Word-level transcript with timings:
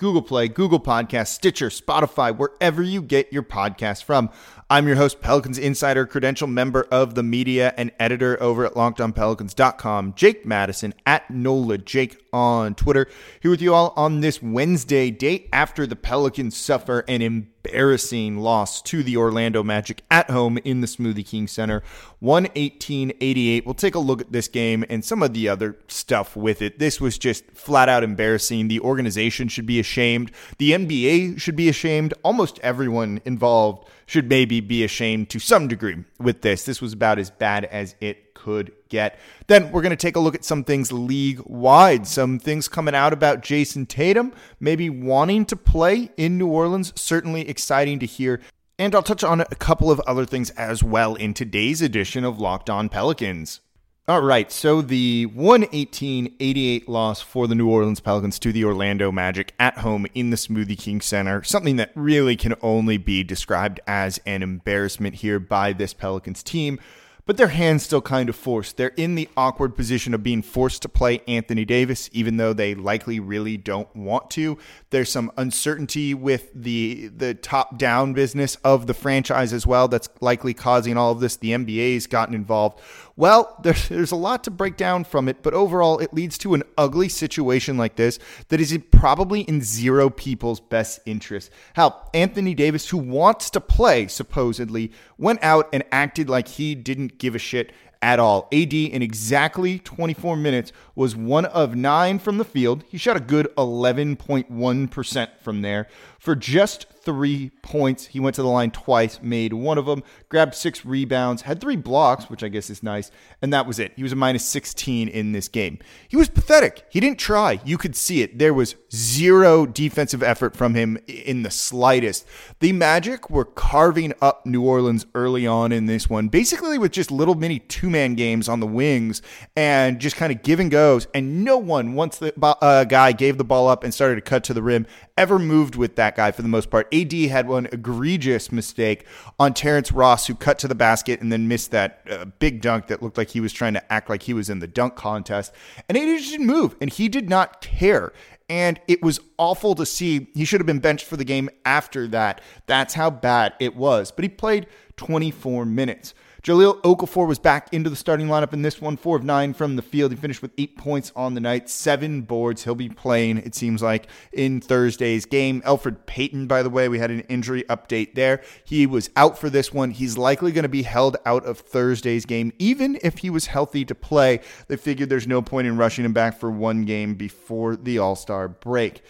Google 0.00 0.22
Play, 0.22 0.48
Google 0.48 0.80
Podcasts, 0.80 1.28
Stitcher, 1.28 1.68
Spotify, 1.68 2.34
wherever 2.34 2.82
you 2.82 3.02
get 3.02 3.30
your 3.34 3.42
podcast 3.42 4.02
from. 4.02 4.30
I'm 4.70 4.86
your 4.86 4.96
host, 4.96 5.20
Pelicans 5.20 5.58
Insider, 5.58 6.06
credential 6.06 6.48
member 6.48 6.88
of 6.90 7.14
the 7.14 7.22
media 7.22 7.74
and 7.76 7.92
editor 8.00 8.42
over 8.42 8.64
at 8.64 8.72
LockedOnPelicans.com, 8.72 10.14
Jake 10.14 10.46
Madison 10.46 10.94
at 11.04 11.30
NOLA 11.30 11.76
Jake 11.76 12.16
on 12.32 12.74
Twitter. 12.74 13.08
Here 13.40 13.50
with 13.50 13.60
you 13.60 13.74
all 13.74 13.92
on 13.94 14.20
this 14.20 14.40
Wednesday, 14.42 15.10
day 15.10 15.50
after 15.52 15.86
the 15.86 15.96
Pelicans 15.96 16.56
suffer 16.56 17.00
an 17.06 17.20
embarrassing 17.20 17.49
loss 17.64 18.82
to 18.82 19.02
the 19.02 19.16
Orlando 19.16 19.62
Magic 19.62 20.02
at 20.10 20.30
home 20.30 20.58
in 20.58 20.80
the 20.80 20.86
Smoothie 20.86 21.26
King 21.26 21.46
Center, 21.46 21.82
118-88. 22.22 23.64
We'll 23.64 23.74
take 23.74 23.94
a 23.94 23.98
look 23.98 24.20
at 24.20 24.32
this 24.32 24.48
game 24.48 24.84
and 24.88 25.04
some 25.04 25.22
of 25.22 25.34
the 25.34 25.48
other 25.48 25.78
stuff 25.88 26.36
with 26.36 26.62
it. 26.62 26.78
This 26.78 27.00
was 27.00 27.18
just 27.18 27.44
flat 27.52 27.88
out 27.88 28.02
embarrassing. 28.02 28.68
The 28.68 28.80
organization 28.80 29.48
should 29.48 29.66
be 29.66 29.80
ashamed. 29.80 30.30
The 30.58 30.72
NBA 30.72 31.40
should 31.40 31.56
be 31.56 31.68
ashamed. 31.68 32.14
Almost 32.22 32.58
everyone 32.60 33.20
involved 33.24 33.88
should 34.06 34.28
maybe 34.28 34.60
be 34.60 34.82
ashamed 34.82 35.30
to 35.30 35.38
some 35.38 35.68
degree 35.68 36.04
with 36.18 36.42
this. 36.42 36.64
This 36.64 36.80
was 36.80 36.92
about 36.92 37.18
as 37.18 37.30
bad 37.30 37.64
as 37.66 37.94
it 38.00 38.29
could 38.42 38.72
get. 38.88 39.18
Then 39.48 39.70
we're 39.70 39.82
going 39.82 39.90
to 39.90 39.96
take 39.96 40.16
a 40.16 40.20
look 40.20 40.34
at 40.34 40.44
some 40.44 40.64
things 40.64 40.90
league 40.90 41.40
wide, 41.44 42.06
some 42.06 42.38
things 42.38 42.68
coming 42.68 42.94
out 42.94 43.12
about 43.12 43.42
Jayson 43.42 43.86
Tatum, 43.86 44.32
maybe 44.58 44.88
wanting 44.88 45.44
to 45.46 45.56
play 45.56 46.10
in 46.16 46.38
New 46.38 46.48
Orleans. 46.48 46.92
Certainly 46.98 47.48
exciting 47.48 47.98
to 47.98 48.06
hear. 48.06 48.40
And 48.78 48.94
I'll 48.94 49.02
touch 49.02 49.22
on 49.22 49.42
a 49.42 49.46
couple 49.46 49.90
of 49.90 50.00
other 50.00 50.24
things 50.24 50.48
as 50.50 50.82
well 50.82 51.14
in 51.14 51.34
today's 51.34 51.82
edition 51.82 52.24
of 52.24 52.40
Locked 52.40 52.70
On 52.70 52.88
Pelicans. 52.88 53.60
All 54.08 54.22
right, 54.22 54.50
so 54.50 54.80
the 54.80 55.26
118 55.26 56.34
88 56.40 56.88
loss 56.88 57.20
for 57.20 57.46
the 57.46 57.54
New 57.54 57.68
Orleans 57.68 58.00
Pelicans 58.00 58.38
to 58.40 58.52
the 58.52 58.64
Orlando 58.64 59.12
Magic 59.12 59.52
at 59.60 59.78
home 59.78 60.06
in 60.14 60.30
the 60.30 60.36
Smoothie 60.36 60.78
King 60.78 61.02
Center, 61.02 61.42
something 61.44 61.76
that 61.76 61.92
really 61.94 62.34
can 62.34 62.54
only 62.62 62.96
be 62.96 63.22
described 63.22 63.78
as 63.86 64.18
an 64.24 64.42
embarrassment 64.42 65.16
here 65.16 65.38
by 65.38 65.74
this 65.74 65.92
Pelicans 65.92 66.42
team 66.42 66.80
but 67.26 67.36
their 67.36 67.48
hands 67.48 67.84
still 67.84 68.00
kind 68.00 68.28
of 68.28 68.36
forced. 68.36 68.76
They're 68.76 68.88
in 68.96 69.14
the 69.14 69.28
awkward 69.36 69.74
position 69.74 70.14
of 70.14 70.22
being 70.22 70.42
forced 70.42 70.82
to 70.82 70.88
play 70.88 71.20
Anthony 71.28 71.64
Davis, 71.64 72.10
even 72.12 72.36
though 72.36 72.52
they 72.52 72.74
likely 72.74 73.20
really 73.20 73.56
don't 73.56 73.94
want 73.94 74.30
to. 74.30 74.58
There's 74.90 75.10
some 75.10 75.32
uncertainty 75.36 76.14
with 76.14 76.50
the 76.54 77.08
the 77.08 77.34
top 77.34 77.78
down 77.78 78.12
business 78.12 78.56
of 78.64 78.86
the 78.86 78.94
franchise 78.94 79.52
as 79.52 79.66
well 79.66 79.88
that's 79.88 80.08
likely 80.20 80.54
causing 80.54 80.96
all 80.96 81.12
of 81.12 81.20
this. 81.20 81.36
The 81.36 81.50
NBA's 81.50 82.06
gotten 82.06 82.34
involved. 82.34 82.80
Well, 83.20 83.54
there's, 83.62 83.86
there's 83.88 84.12
a 84.12 84.16
lot 84.16 84.44
to 84.44 84.50
break 84.50 84.78
down 84.78 85.04
from 85.04 85.28
it, 85.28 85.42
but 85.42 85.52
overall, 85.52 85.98
it 85.98 86.14
leads 86.14 86.38
to 86.38 86.54
an 86.54 86.62
ugly 86.78 87.10
situation 87.10 87.76
like 87.76 87.96
this 87.96 88.18
that 88.48 88.60
is 88.62 88.76
probably 88.90 89.42
in 89.42 89.60
zero 89.60 90.08
people's 90.08 90.58
best 90.58 91.00
interest. 91.04 91.50
Hell, 91.74 92.08
Anthony 92.14 92.54
Davis, 92.54 92.88
who 92.88 92.96
wants 92.96 93.50
to 93.50 93.60
play, 93.60 94.06
supposedly, 94.06 94.90
went 95.18 95.42
out 95.42 95.68
and 95.70 95.84
acted 95.92 96.30
like 96.30 96.48
he 96.48 96.74
didn't 96.74 97.18
give 97.18 97.34
a 97.34 97.38
shit 97.38 97.72
at 98.02 98.18
all. 98.18 98.48
AD 98.52 98.72
in 98.72 99.02
exactly 99.02 99.78
24 99.78 100.36
minutes 100.36 100.72
was 100.94 101.14
one 101.14 101.44
of 101.46 101.74
nine 101.74 102.18
from 102.18 102.38
the 102.38 102.44
field. 102.44 102.84
He 102.88 102.98
shot 102.98 103.16
a 103.16 103.20
good 103.20 103.48
11.1% 103.56 105.28
from 105.40 105.62
there 105.62 105.86
for 106.18 106.36
just 106.36 106.86
three 107.02 107.50
points. 107.62 108.06
He 108.06 108.20
went 108.20 108.36
to 108.36 108.42
the 108.42 108.48
line 108.48 108.70
twice, 108.70 109.20
made 109.22 109.54
one 109.54 109.78
of 109.78 109.86
them, 109.86 110.02
grabbed 110.28 110.54
six 110.54 110.84
rebounds, 110.84 111.42
had 111.42 111.60
three 111.60 111.76
blocks, 111.76 112.28
which 112.28 112.42
I 112.42 112.48
guess 112.48 112.68
is 112.68 112.82
nice, 112.82 113.10
and 113.40 113.52
that 113.52 113.66
was 113.66 113.78
it. 113.78 113.92
He 113.96 114.02
was 114.02 114.12
a 114.12 114.16
minus 114.16 114.44
16 114.44 115.08
in 115.08 115.32
this 115.32 115.48
game. 115.48 115.78
He 116.08 116.16
was 116.16 116.28
pathetic. 116.28 116.84
He 116.90 117.00
didn't 117.00 117.18
try. 117.18 117.60
You 117.64 117.78
could 117.78 117.96
see 117.96 118.22
it. 118.22 118.38
There 118.38 118.54
was 118.54 118.76
zero 118.94 119.64
defensive 119.66 120.22
effort 120.22 120.54
from 120.54 120.74
him 120.74 120.98
in 121.06 121.42
the 121.42 121.50
slightest. 121.50 122.26
The 122.60 122.72
Magic 122.72 123.30
were 123.30 123.46
carving 123.46 124.12
up 124.20 124.44
New 124.44 124.62
Orleans 124.62 125.06
early 125.14 125.46
on 125.46 125.72
in 125.72 125.86
this 125.86 126.10
one, 126.10 126.28
basically 126.28 126.78
with 126.78 126.92
just 126.92 127.10
little 127.10 127.34
mini 127.34 127.58
two 127.58 127.89
man 127.90 128.14
games 128.14 128.48
on 128.48 128.60
the 128.60 128.66
wings 128.66 129.22
and 129.56 130.00
just 130.00 130.16
kind 130.16 130.32
of 130.32 130.42
give 130.42 130.60
and 130.60 130.70
goes. 130.70 131.06
And 131.14 131.44
no 131.44 131.58
one, 131.58 131.94
once 131.94 132.18
the 132.18 132.32
uh, 132.42 132.84
guy 132.84 133.12
gave 133.12 133.38
the 133.38 133.44
ball 133.44 133.68
up 133.68 133.84
and 133.84 133.92
started 133.92 134.14
to 134.16 134.20
cut 134.22 134.44
to 134.44 134.54
the 134.54 134.62
rim, 134.62 134.86
ever 135.16 135.38
moved 135.38 135.76
with 135.76 135.96
that 135.96 136.16
guy 136.16 136.30
for 136.30 136.42
the 136.42 136.48
most 136.48 136.70
part. 136.70 136.92
AD 136.94 137.12
had 137.12 137.46
one 137.46 137.66
egregious 137.66 138.50
mistake 138.50 139.06
on 139.38 139.52
Terrence 139.52 139.92
Ross, 139.92 140.26
who 140.26 140.34
cut 140.34 140.58
to 140.60 140.68
the 140.68 140.74
basket 140.74 141.20
and 141.20 141.30
then 141.30 141.48
missed 141.48 141.70
that 141.72 142.00
uh, 142.10 142.24
big 142.38 142.62
dunk 142.62 142.86
that 142.86 143.02
looked 143.02 143.18
like 143.18 143.30
he 143.30 143.40
was 143.40 143.52
trying 143.52 143.74
to 143.74 143.92
act 143.92 144.08
like 144.08 144.22
he 144.22 144.32
was 144.32 144.48
in 144.48 144.60
the 144.60 144.66
dunk 144.66 144.96
contest. 144.96 145.52
And 145.88 145.98
AD 145.98 146.18
just 146.18 146.30
didn't 146.30 146.46
move, 146.46 146.76
and 146.80 146.90
he 146.90 147.08
did 147.08 147.28
not 147.28 147.60
care. 147.60 148.12
And 148.48 148.80
it 148.88 149.02
was 149.02 149.20
awful 149.38 149.74
to 149.76 149.86
see. 149.86 150.28
He 150.34 150.44
should 150.44 150.60
have 150.60 150.66
been 150.66 150.80
benched 150.80 151.06
for 151.06 151.16
the 151.16 151.24
game 151.24 151.50
after 151.64 152.08
that. 152.08 152.40
That's 152.66 152.94
how 152.94 153.10
bad 153.10 153.54
it 153.60 153.76
was. 153.76 154.10
But 154.10 154.24
he 154.24 154.28
played 154.28 154.66
24 154.96 155.64
minutes. 155.66 156.14
Jahlil 156.42 156.80
Okafor 156.80 157.28
was 157.28 157.38
back 157.38 157.68
into 157.72 157.90
the 157.90 157.96
starting 157.96 158.28
lineup 158.28 158.54
in 158.54 158.62
this 158.62 158.80
one, 158.80 158.96
four 158.96 159.16
of 159.16 159.24
nine 159.24 159.52
from 159.52 159.76
the 159.76 159.82
field. 159.82 160.10
He 160.10 160.16
finished 160.16 160.40
with 160.40 160.52
eight 160.56 160.78
points 160.78 161.12
on 161.14 161.34
the 161.34 161.40
night, 161.40 161.68
seven 161.68 162.22
boards. 162.22 162.64
He'll 162.64 162.74
be 162.74 162.88
playing, 162.88 163.38
it 163.38 163.54
seems 163.54 163.82
like, 163.82 164.06
in 164.32 164.62
Thursday's 164.62 165.26
game. 165.26 165.60
Elfrid 165.62 166.06
Payton, 166.06 166.46
by 166.46 166.62
the 166.62 166.70
way, 166.70 166.88
we 166.88 166.98
had 166.98 167.10
an 167.10 167.20
injury 167.28 167.64
update 167.64 168.14
there. 168.14 168.42
He 168.64 168.86
was 168.86 169.10
out 169.16 169.38
for 169.38 169.50
this 169.50 169.74
one. 169.74 169.90
He's 169.90 170.16
likely 170.16 170.50
going 170.50 170.62
to 170.62 170.68
be 170.70 170.82
held 170.82 171.18
out 171.26 171.44
of 171.44 171.58
Thursday's 171.58 172.24
game, 172.24 172.54
even 172.58 172.98
if 173.02 173.18
he 173.18 173.28
was 173.28 173.46
healthy 173.46 173.84
to 173.84 173.94
play. 173.94 174.40
They 174.68 174.76
figured 174.76 175.10
there's 175.10 175.26
no 175.26 175.42
point 175.42 175.66
in 175.66 175.76
rushing 175.76 176.06
him 176.06 176.14
back 176.14 176.40
for 176.40 176.50
one 176.50 176.86
game 176.86 177.16
before 177.16 177.76
the 177.76 177.98
All 177.98 178.16
Star 178.16 178.48
break. 178.48 179.02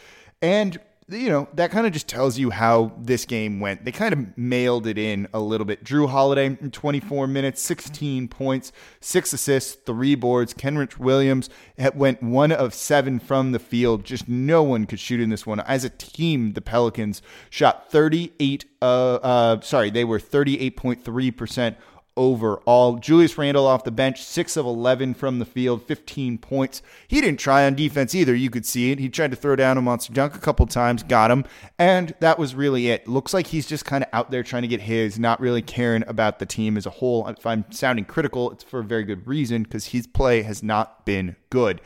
And 0.43 0.81
you 1.11 1.29
know, 1.29 1.49
that 1.55 1.71
kind 1.71 1.87
of 1.87 1.93
just 1.93 2.09
tells 2.09 2.39
you 2.39 2.51
how 2.51 2.93
this 2.99 3.25
game 3.25 3.61
went. 3.61 3.85
They 3.85 3.93
kind 3.93 4.13
of 4.13 4.39
mailed 4.39 4.87
it 4.87 4.99
in 4.99 5.29
a 5.33 5.41
little 5.41 5.65
bit. 5.65 5.85
Jrue 5.85 6.09
Holiday 6.09 6.47
in 6.47 6.71
24 6.71 7.27
minutes, 7.27 7.61
16 7.63 8.29
points, 8.29 8.73
six 9.01 9.33
assists, 9.33 9.75
three 9.75 10.15
boards. 10.15 10.55
Kenrich 10.55 10.99
Williams 10.99 11.51
went 11.95 12.23
one 12.23 12.53
of 12.53 12.75
seven 12.75 13.19
from 13.19 13.53
the 13.53 13.59
field. 13.59 14.05
Just 14.05 14.29
no 14.29 14.63
one 14.63 14.87
could 14.87 15.01
shoot 15.01 15.21
in 15.21 15.31
this 15.31 15.47
one. 15.47 15.61
As 15.61 15.85
a 15.85 15.91
team, 15.91 16.53
the 16.53 16.61
Pelicans 16.61 17.23
shot 17.49 17.91
38, 17.91 18.65
uh, 18.81 18.85
uh, 18.85 19.61
sorry, 19.61 19.91
they 19.91 20.05
were 20.05 20.19
38.3% 20.19 21.77
overall. 22.21 22.97
Julius 22.97 23.39
Randle 23.39 23.67
off 23.67 23.83
the 23.83 23.91
bench, 23.91 24.23
6 24.23 24.59
of 24.59 24.67
11 24.67 25.15
from 25.15 25.39
the 25.39 25.47
field, 25.47 25.83
15 25.83 26.37
points. 26.37 26.83
He 27.09 27.23
didn't 27.23 27.41
try 27.41 27.65
on 27.65 27.75
defense 27.75 28.15
either. 28.15 28.35
You 28.35 28.51
could 28.51 28.67
see 28.67 28.93
it. 28.93 28.99
He 28.99 29.09
tried 29.09 29.31
to 29.31 29.37
throw 29.39 29.57
down 29.57 29.79
a 29.79 29.83
monster 29.83 30.13
dunk 30.13 30.35
a 30.35 30.39
couple 30.39 30.67
times, 30.67 31.03
got 31.03 31.31
him, 31.31 31.47
and 31.79 32.15
that 32.21 32.39
was 32.39 32.55
really 32.55 32.89
it. 32.89 33.09
Looks 33.09 33.33
like 33.33 33.47
he's 33.47 33.67
just 33.67 33.87
kind 33.87 34.05
of 34.05 34.11
out 34.13 34.31
there 34.31 34.43
trying 34.43 34.63
to 34.63 34.69
get 34.69 34.83
his, 34.83 35.19
not 35.19 35.41
really 35.41 35.63
caring 35.63 36.05
about 36.07 36.39
the 36.39 36.47
team 36.47 36.77
as 36.77 36.85
a 36.85 36.91
whole. 36.91 37.27
If 37.27 37.47
I'm 37.47 37.65
sounding 37.73 38.05
critical, 38.05 38.51
it's 38.51 38.65
for 38.65 38.81
a 38.81 38.85
very 38.85 39.05
good 39.05 39.27
reason 39.27 39.63
because 39.63 39.87
his 39.87 40.07
play 40.07 40.43
has 40.43 40.63
not 40.63 41.07
been 41.07 41.37
good. 41.49 41.81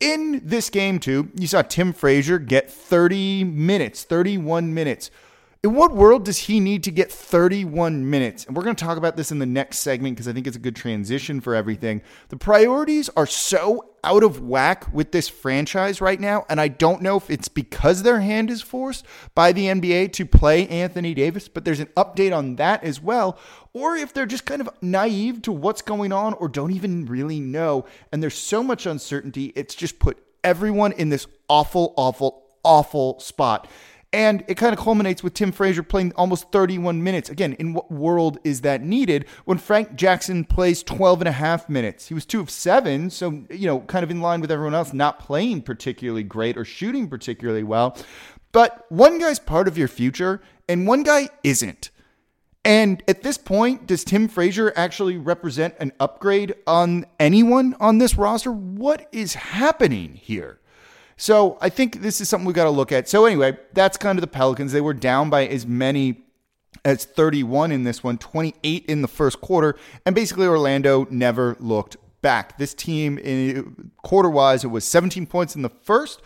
In 0.00 0.40
this 0.42 0.70
game, 0.70 0.98
too, 0.98 1.30
you 1.38 1.46
saw 1.46 1.60
Tim 1.60 1.92
Frazier 1.92 2.38
get 2.38 2.70
30 2.70 3.44
minutes, 3.44 4.04
31 4.04 4.72
minutes 4.72 5.10
In 5.66 5.74
what 5.74 5.96
world 5.96 6.24
does 6.24 6.38
he 6.38 6.60
need 6.60 6.84
to 6.84 6.92
get 6.92 7.10
31 7.10 8.08
minutes? 8.08 8.44
And 8.44 8.54
we're 8.54 8.62
going 8.62 8.76
to 8.76 8.84
talk 8.84 8.98
about 8.98 9.16
this 9.16 9.32
in 9.32 9.40
the 9.40 9.46
next 9.46 9.80
segment 9.80 10.14
because 10.14 10.28
I 10.28 10.32
think 10.32 10.46
it's 10.46 10.54
a 10.54 10.60
good 10.60 10.76
transition 10.76 11.40
for 11.40 11.56
everything. 11.56 12.02
The 12.28 12.36
priorities 12.36 13.08
are 13.16 13.26
so 13.26 13.90
out 14.04 14.22
of 14.22 14.40
whack 14.40 14.86
with 14.94 15.10
this 15.10 15.28
franchise 15.28 16.00
right 16.00 16.20
now. 16.20 16.46
And 16.48 16.60
I 16.60 16.68
don't 16.68 17.02
know 17.02 17.16
if 17.16 17.28
it's 17.30 17.48
because 17.48 18.04
their 18.04 18.20
hand 18.20 18.48
is 18.48 18.62
forced 18.62 19.06
by 19.34 19.50
the 19.50 19.66
NBA 19.66 20.12
to 20.12 20.24
play 20.24 20.68
Anthony 20.68 21.14
Davis, 21.14 21.48
but 21.48 21.64
there's 21.64 21.80
an 21.80 21.90
update 21.96 22.32
on 22.32 22.54
that 22.54 22.84
as 22.84 23.00
well. 23.00 23.36
Or 23.72 23.96
if 23.96 24.14
they're 24.14 24.24
just 24.24 24.46
kind 24.46 24.60
of 24.60 24.70
naive 24.80 25.42
to 25.42 25.50
what's 25.50 25.82
going 25.82 26.12
on 26.12 26.34
or 26.34 26.46
don't 26.46 26.70
even 26.70 27.06
really 27.06 27.40
know. 27.40 27.86
And 28.12 28.22
there's 28.22 28.38
so 28.38 28.62
much 28.62 28.86
uncertainty, 28.86 29.52
it's 29.56 29.74
just 29.74 29.98
put 29.98 30.16
everyone 30.44 30.92
in 30.92 31.08
this 31.08 31.26
awful, 31.48 31.92
awful, 31.96 32.44
awful 32.62 33.18
spot. 33.18 33.68
And 34.16 34.44
it 34.48 34.54
kind 34.54 34.72
of 34.72 34.82
culminates 34.82 35.22
with 35.22 35.34
Tim 35.34 35.52
Frazier 35.52 35.82
playing 35.82 36.14
almost 36.16 36.50
31 36.50 37.02
minutes. 37.02 37.28
Again, 37.28 37.52
in 37.58 37.74
what 37.74 37.90
world 37.90 38.38
is 38.44 38.62
that 38.62 38.80
needed 38.80 39.26
when 39.44 39.58
Frank 39.58 39.94
Jackson 39.94 40.46
plays 40.46 40.82
12 40.82 41.20
and 41.20 41.28
a 41.28 41.32
half 41.32 41.68
minutes? 41.68 42.08
He 42.08 42.14
was 42.14 42.24
two 42.24 42.40
of 42.40 42.48
seven, 42.48 43.10
so, 43.10 43.44
you 43.50 43.66
know, 43.66 43.80
kind 43.80 44.02
of 44.02 44.10
in 44.10 44.22
line 44.22 44.40
with 44.40 44.50
everyone 44.50 44.74
else, 44.74 44.94
not 44.94 45.18
playing 45.18 45.60
particularly 45.60 46.22
great 46.22 46.56
or 46.56 46.64
shooting 46.64 47.10
particularly 47.10 47.62
well. 47.62 47.94
But 48.52 48.86
one 48.88 49.18
guy's 49.18 49.38
part 49.38 49.68
of 49.68 49.76
your 49.76 49.86
future, 49.86 50.40
and 50.66 50.86
one 50.86 51.02
guy 51.02 51.28
isn't. 51.44 51.90
And 52.64 53.02
at 53.06 53.22
this 53.22 53.36
point, 53.36 53.86
does 53.86 54.02
Tim 54.02 54.28
Frazier 54.28 54.72
actually 54.76 55.18
represent 55.18 55.74
an 55.78 55.92
upgrade 56.00 56.54
on 56.66 57.04
anyone 57.20 57.76
on 57.80 57.98
this 57.98 58.16
roster? 58.16 58.50
What 58.50 59.10
is 59.12 59.34
happening 59.34 60.14
here? 60.14 60.58
So 61.16 61.56
I 61.60 61.68
think 61.68 62.02
this 62.02 62.20
is 62.20 62.28
something 62.28 62.46
we've 62.46 62.54
got 62.54 62.64
to 62.64 62.70
look 62.70 62.92
at. 62.92 63.08
So 63.08 63.24
anyway, 63.24 63.58
that's 63.72 63.96
kind 63.96 64.18
of 64.18 64.20
the 64.20 64.26
Pelicans. 64.26 64.72
They 64.72 64.80
were 64.80 64.94
down 64.94 65.30
by 65.30 65.46
as 65.46 65.66
many 65.66 66.22
as 66.84 67.04
31 67.04 67.72
in 67.72 67.84
this 67.84 68.04
one, 68.04 68.18
28 68.18 68.84
in 68.86 69.02
the 69.02 69.08
first 69.08 69.40
quarter, 69.40 69.76
and 70.04 70.14
basically 70.14 70.46
Orlando 70.46 71.06
never 71.10 71.56
looked 71.58 71.96
back. 72.20 72.58
This 72.58 72.74
team, 72.74 73.18
eh, 73.18 73.22
in 73.22 73.90
quarter 74.02 74.28
wise, 74.28 74.62
it 74.62 74.68
was 74.68 74.84
17 74.84 75.26
points 75.26 75.56
in 75.56 75.62
the 75.62 75.68
first, 75.68 76.20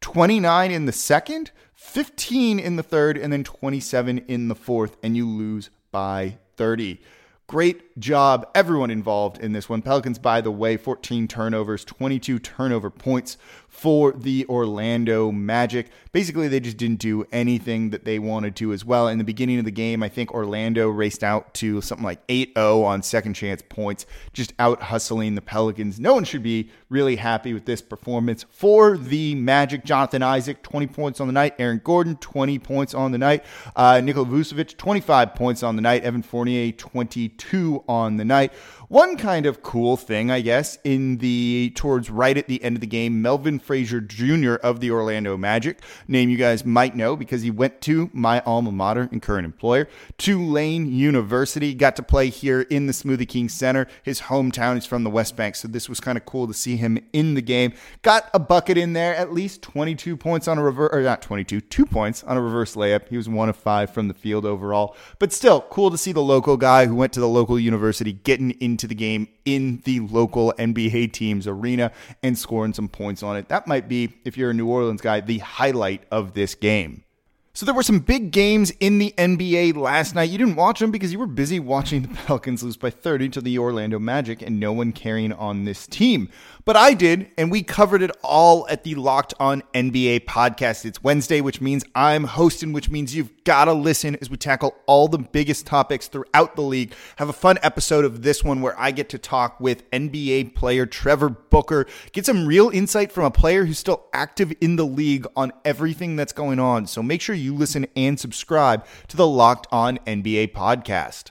29 0.00 0.70
in 0.70 0.86
the 0.86 0.92
second, 0.92 1.50
15 1.74 2.58
in 2.58 2.76
the 2.76 2.82
third, 2.82 3.18
and 3.18 3.32
then 3.32 3.44
27 3.44 4.18
in 4.26 4.48
the 4.48 4.54
fourth, 4.54 4.96
and 5.02 5.16
you 5.16 5.28
lose 5.28 5.70
by 5.92 6.38
30. 6.56 7.00
Great 7.46 7.98
job, 7.98 8.48
everyone 8.54 8.92
involved 8.92 9.38
in 9.38 9.52
this 9.52 9.68
one. 9.68 9.82
Pelicans, 9.82 10.20
by 10.20 10.40
the 10.40 10.52
way, 10.52 10.76
14 10.76 11.26
turnovers, 11.26 11.84
22 11.84 12.38
turnover 12.38 12.90
points 12.90 13.36
for 13.80 14.12
the 14.12 14.44
Orlando 14.46 15.32
Magic. 15.32 15.88
Basically, 16.12 16.48
they 16.48 16.60
just 16.60 16.76
didn't 16.76 16.98
do 16.98 17.24
anything 17.32 17.88
that 17.90 18.04
they 18.04 18.18
wanted 18.18 18.54
to 18.56 18.74
as 18.74 18.84
well. 18.84 19.08
In 19.08 19.16
the 19.16 19.24
beginning 19.24 19.58
of 19.58 19.64
the 19.64 19.70
game, 19.70 20.02
I 20.02 20.08
think 20.10 20.34
Orlando 20.34 20.90
raced 20.90 21.24
out 21.24 21.54
to 21.54 21.80
something 21.80 22.04
like 22.04 22.20
8 22.28 22.52
0 22.58 22.82
on 22.82 23.02
second 23.02 23.32
chance 23.32 23.62
points, 23.66 24.04
just 24.34 24.52
out 24.58 24.82
hustling 24.82 25.34
the 25.34 25.40
Pelicans. 25.40 25.98
No 25.98 26.12
one 26.12 26.24
should 26.24 26.42
be 26.42 26.70
really 26.90 27.16
happy 27.16 27.54
with 27.54 27.64
this 27.64 27.80
performance 27.80 28.44
for 28.50 28.98
the 28.98 29.34
Magic. 29.36 29.82
Jonathan 29.82 30.22
Isaac, 30.22 30.62
20 30.62 30.86
points 30.88 31.18
on 31.18 31.26
the 31.26 31.32
night. 31.32 31.54
Aaron 31.58 31.80
Gordon, 31.82 32.16
20 32.16 32.58
points 32.58 32.92
on 32.92 33.12
the 33.12 33.18
night. 33.18 33.44
Uh, 33.74 34.02
Nikola 34.02 34.26
Vucevic, 34.26 34.76
25 34.76 35.34
points 35.34 35.62
on 35.62 35.76
the 35.76 35.82
night. 35.82 36.02
Evan 36.02 36.20
Fournier, 36.20 36.70
22 36.72 37.82
on 37.88 38.18
the 38.18 38.26
night. 38.26 38.52
One 38.90 39.16
kind 39.16 39.46
of 39.46 39.62
cool 39.62 39.96
thing, 39.96 40.32
I 40.32 40.40
guess, 40.40 40.76
in 40.82 41.18
the 41.18 41.72
towards 41.76 42.10
right 42.10 42.36
at 42.36 42.48
the 42.48 42.60
end 42.64 42.76
of 42.76 42.80
the 42.80 42.88
game, 42.88 43.22
Melvin 43.22 43.60
Frazier 43.60 44.00
Jr. 44.00 44.54
of 44.54 44.80
the 44.80 44.90
Orlando 44.90 45.36
Magic, 45.36 45.78
name 46.08 46.28
you 46.28 46.36
guys 46.36 46.64
might 46.64 46.96
know 46.96 47.14
because 47.14 47.42
he 47.42 47.52
went 47.52 47.80
to 47.82 48.10
my 48.12 48.40
alma 48.40 48.72
mater 48.72 49.08
and 49.12 49.22
current 49.22 49.44
employer, 49.44 49.86
Tulane 50.18 50.90
University. 50.90 51.72
Got 51.72 51.94
to 51.96 52.02
play 52.02 52.30
here 52.30 52.62
in 52.62 52.88
the 52.88 52.92
Smoothie 52.92 53.28
King 53.28 53.48
Center. 53.48 53.86
His 54.02 54.22
hometown 54.22 54.76
is 54.76 54.86
from 54.86 55.04
the 55.04 55.10
West 55.10 55.36
Bank, 55.36 55.54
so 55.54 55.68
this 55.68 55.88
was 55.88 56.00
kind 56.00 56.18
of 56.18 56.26
cool 56.26 56.48
to 56.48 56.52
see 56.52 56.76
him 56.76 56.98
in 57.12 57.34
the 57.34 57.42
game. 57.42 57.72
Got 58.02 58.28
a 58.34 58.40
bucket 58.40 58.76
in 58.76 58.94
there, 58.94 59.14
at 59.14 59.32
least 59.32 59.62
22 59.62 60.16
points 60.16 60.48
on 60.48 60.58
a 60.58 60.64
reverse, 60.64 60.90
or 60.92 61.00
not 61.02 61.22
22, 61.22 61.60
two 61.60 61.86
points 61.86 62.24
on 62.24 62.36
a 62.36 62.42
reverse 62.42 62.74
layup. 62.74 63.06
He 63.06 63.16
was 63.16 63.28
one 63.28 63.48
of 63.48 63.54
five 63.54 63.94
from 63.94 64.08
the 64.08 64.14
field 64.14 64.44
overall, 64.44 64.96
but 65.20 65.32
still 65.32 65.60
cool 65.60 65.92
to 65.92 65.96
see 65.96 66.10
the 66.10 66.20
local 66.20 66.56
guy 66.56 66.86
who 66.86 66.96
went 66.96 67.12
to 67.12 67.20
the 67.20 67.28
local 67.28 67.56
university 67.56 68.14
getting 68.14 68.50
into 68.60 68.79
the 68.86 68.94
game 68.94 69.28
in 69.44 69.82
the 69.84 70.00
local 70.00 70.52
NBA 70.58 71.12
team's 71.12 71.46
arena 71.46 71.92
and 72.22 72.36
scoring 72.36 72.74
some 72.74 72.88
points 72.88 73.22
on 73.22 73.36
it. 73.36 73.48
That 73.48 73.66
might 73.66 73.88
be, 73.88 74.14
if 74.24 74.36
you're 74.36 74.50
a 74.50 74.54
New 74.54 74.68
Orleans 74.68 75.00
guy, 75.00 75.20
the 75.20 75.38
highlight 75.38 76.04
of 76.10 76.34
this 76.34 76.54
game. 76.54 77.04
So 77.52 77.66
there 77.66 77.74
were 77.74 77.82
some 77.82 77.98
big 77.98 78.30
games 78.30 78.70
in 78.78 78.98
the 78.98 79.12
NBA 79.18 79.76
last 79.76 80.14
night. 80.14 80.30
You 80.30 80.38
didn't 80.38 80.54
watch 80.54 80.78
them 80.78 80.92
because 80.92 81.12
you 81.12 81.18
were 81.18 81.26
busy 81.26 81.58
watching 81.58 82.02
the 82.02 82.08
Pelicans 82.26 82.62
lose 82.62 82.76
by 82.76 82.90
30 82.90 83.28
to 83.30 83.40
the 83.40 83.58
Orlando 83.58 83.98
Magic 83.98 84.40
and 84.40 84.60
no 84.60 84.72
one 84.72 84.92
carrying 84.92 85.32
on 85.32 85.64
this 85.64 85.86
team. 85.86 86.30
But 86.64 86.76
I 86.76 86.92
did, 86.92 87.30
and 87.38 87.50
we 87.50 87.62
covered 87.62 88.02
it 88.02 88.10
all 88.22 88.68
at 88.68 88.84
the 88.84 88.94
Locked 88.94 89.32
On 89.40 89.62
NBA 89.72 90.26
podcast. 90.26 90.84
It's 90.84 91.02
Wednesday, 91.02 91.40
which 91.40 91.60
means 91.60 91.84
I'm 91.94 92.24
hosting, 92.24 92.72
which 92.72 92.90
means 92.90 93.14
you've 93.14 93.44
got 93.44 93.64
to 93.64 93.72
listen 93.72 94.16
as 94.20 94.28
we 94.28 94.36
tackle 94.36 94.74
all 94.86 95.08
the 95.08 95.18
biggest 95.18 95.66
topics 95.66 96.08
throughout 96.08 96.56
the 96.56 96.62
league. 96.62 96.92
Have 97.16 97.30
a 97.30 97.32
fun 97.34 97.58
episode 97.62 98.04
of 98.04 98.22
this 98.22 98.44
one 98.44 98.60
where 98.60 98.78
I 98.78 98.90
get 98.90 99.08
to 99.10 99.18
talk 99.18 99.58
with 99.58 99.90
NBA 99.90 100.54
player 100.54 100.84
Trevor 100.84 101.30
Booker, 101.30 101.86
get 102.12 102.26
some 102.26 102.46
real 102.46 102.68
insight 102.68 103.10
from 103.10 103.24
a 103.24 103.30
player 103.30 103.64
who's 103.64 103.78
still 103.78 104.04
active 104.12 104.52
in 104.60 104.76
the 104.76 104.86
league 104.86 105.26
on 105.34 105.52
everything 105.64 106.16
that's 106.16 106.32
going 106.32 106.58
on. 106.58 106.86
So 106.86 107.02
make 107.02 107.22
sure 107.22 107.34
you 107.34 107.54
listen 107.54 107.86
and 107.96 108.20
subscribe 108.20 108.84
to 109.08 109.16
the 109.16 109.26
Locked 109.26 109.66
On 109.72 109.96
NBA 110.06 110.52
podcast. 110.52 111.30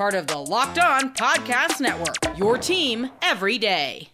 part 0.00 0.14
of 0.14 0.26
the 0.28 0.38
Locked 0.38 0.78
On 0.78 1.12
Podcast 1.12 1.78
Network. 1.78 2.38
Your 2.38 2.56
team 2.56 3.10
every 3.20 3.58
day. 3.58 4.08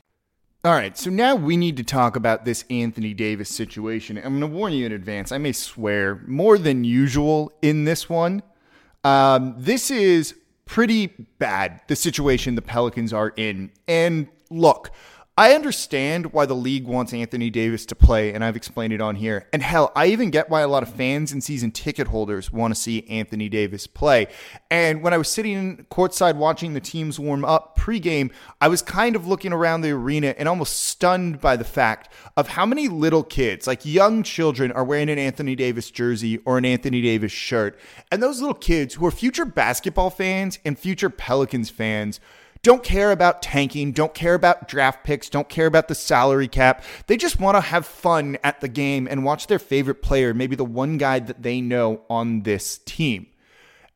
All 0.65 0.73
right, 0.73 0.99
so 0.99 1.11
now 1.11 1.37
we 1.37 1.57
need 1.57 1.77
to 1.77 1.85
talk 1.85 2.17
about 2.17 2.45
this 2.45 2.65
Anthony 2.69 3.15
Davis 3.15 3.49
situation. 3.49 4.17
I'm 4.17 4.41
going 4.41 4.41
to 4.41 4.49
warn 4.49 4.73
you 4.73 4.85
in 4.85 4.91
advance. 4.91 5.31
I 5.31 5.39
may 5.39 5.53
swear 5.53 6.25
more 6.27 6.59
than 6.59 6.83
usual 6.83 7.53
in 7.63 7.85
this 7.85 8.09
one. 8.09 8.43
Um, 9.05 9.55
this 9.59 9.93
is 9.93 10.35
pretty 10.65 11.29
bad, 11.39 11.81
the 11.87 11.95
situation 11.95 12.57
the 12.57 12.63
Pelicans 12.63 13.13
are 13.13 13.33
in. 13.37 13.71
And 13.87 14.27
look, 14.51 14.91
I 15.39 15.55
understand 15.55 16.33
why 16.33 16.47
the 16.47 16.55
league 16.55 16.87
wants 16.87 17.13
Anthony 17.13 17.51
Davis 17.51 17.85
to 17.87 17.95
play, 17.95 18.33
and 18.33 18.43
I've 18.43 18.57
explained 18.57 18.95
it 18.95 19.03
on 19.03 19.17
here. 19.17 19.47
And 19.53 19.63
hell, 19.63 19.93
I 19.95 20.07
even 20.07 20.31
get 20.31 20.49
why 20.49 20.63
a 20.63 20.69
lot 20.69 20.83
of 20.83 20.89
fans 20.89 21.31
and 21.31 21.45
season 21.45 21.73
ticket 21.73 22.09
holders 22.09 22.51
want 22.51 22.75
to 22.75 22.81
see 22.81 23.07
Anthony 23.07 23.51
Davis 23.51 23.87
play. 23.87 24.29
And 24.71 25.03
when 25.03 25.13
I 25.13 25.19
was 25.19 25.29
sitting 25.29 25.85
courtside 25.91 26.37
watching 26.37 26.73
the 26.73 26.81
teams 26.81 27.21
warm 27.21 27.45
up 27.45 27.79
pregame, 27.79 28.31
I 28.63 28.69
was 28.69 28.81
kind 28.81 29.15
of 29.15 29.27
looking 29.27 29.53
around 29.53 29.83
the 29.83 29.91
arena 29.91 30.35
and 30.39 30.49
almost 30.49 30.81
stunned 30.81 31.39
by 31.39 31.57
the 31.57 31.65
fact 31.65 32.11
of 32.39 32.49
how 32.49 32.65
many 32.65 32.89
little 32.89 33.23
kids, 33.23 33.67
like 33.67 33.85
young 33.85 34.23
children, 34.23 34.73
are 34.73 34.85
wearing 34.85 35.11
an 35.11 35.19
Anthony 35.19 35.55
Davis 35.55 35.91
jersey 35.91 36.39
or 36.47 36.57
an 36.57 36.65
Anthony 36.65 37.03
Davis 37.03 37.31
shirt. 37.31 37.79
And 38.11 38.23
those 38.23 38.41
little 38.41 38.55
kids 38.55 38.95
who 38.95 39.05
are 39.05 39.11
future 39.11 39.45
basketball 39.45 40.09
fans 40.09 40.59
and 40.65 40.79
future 40.79 41.11
Pelicans 41.11 41.69
fans 41.69 42.21
don't 42.67 42.83
care 42.83 43.13
about 43.13 43.43
tanking, 43.43 43.93
don't 43.93 44.13
care 44.13 44.35
about 44.35 44.67
draft 44.67 45.05
picks, 45.05 45.29
don't 45.29 45.49
care 45.49 45.67
about 45.67 45.87
the 45.87 45.95
salary 45.95 46.49
cap. 46.49 46.83
They 47.07 47.17
just 47.17 47.39
want 47.39 47.57
to 47.57 47.61
have 47.61 47.87
fun 47.87 48.39
at 48.43 48.61
the 48.61 48.67
game 48.67 49.07
and 49.09 49.25
watch 49.25 49.47
their 49.47 49.61
favorite 49.61 50.03
player, 50.03 50.35
maybe 50.35 50.57
the 50.57 50.65
one 50.65 50.99
guy 50.99 51.21
that 51.21 51.45
they 51.45 51.61
know 51.61 52.03
on 52.11 52.43
this 52.43 52.79
team. 52.79 53.29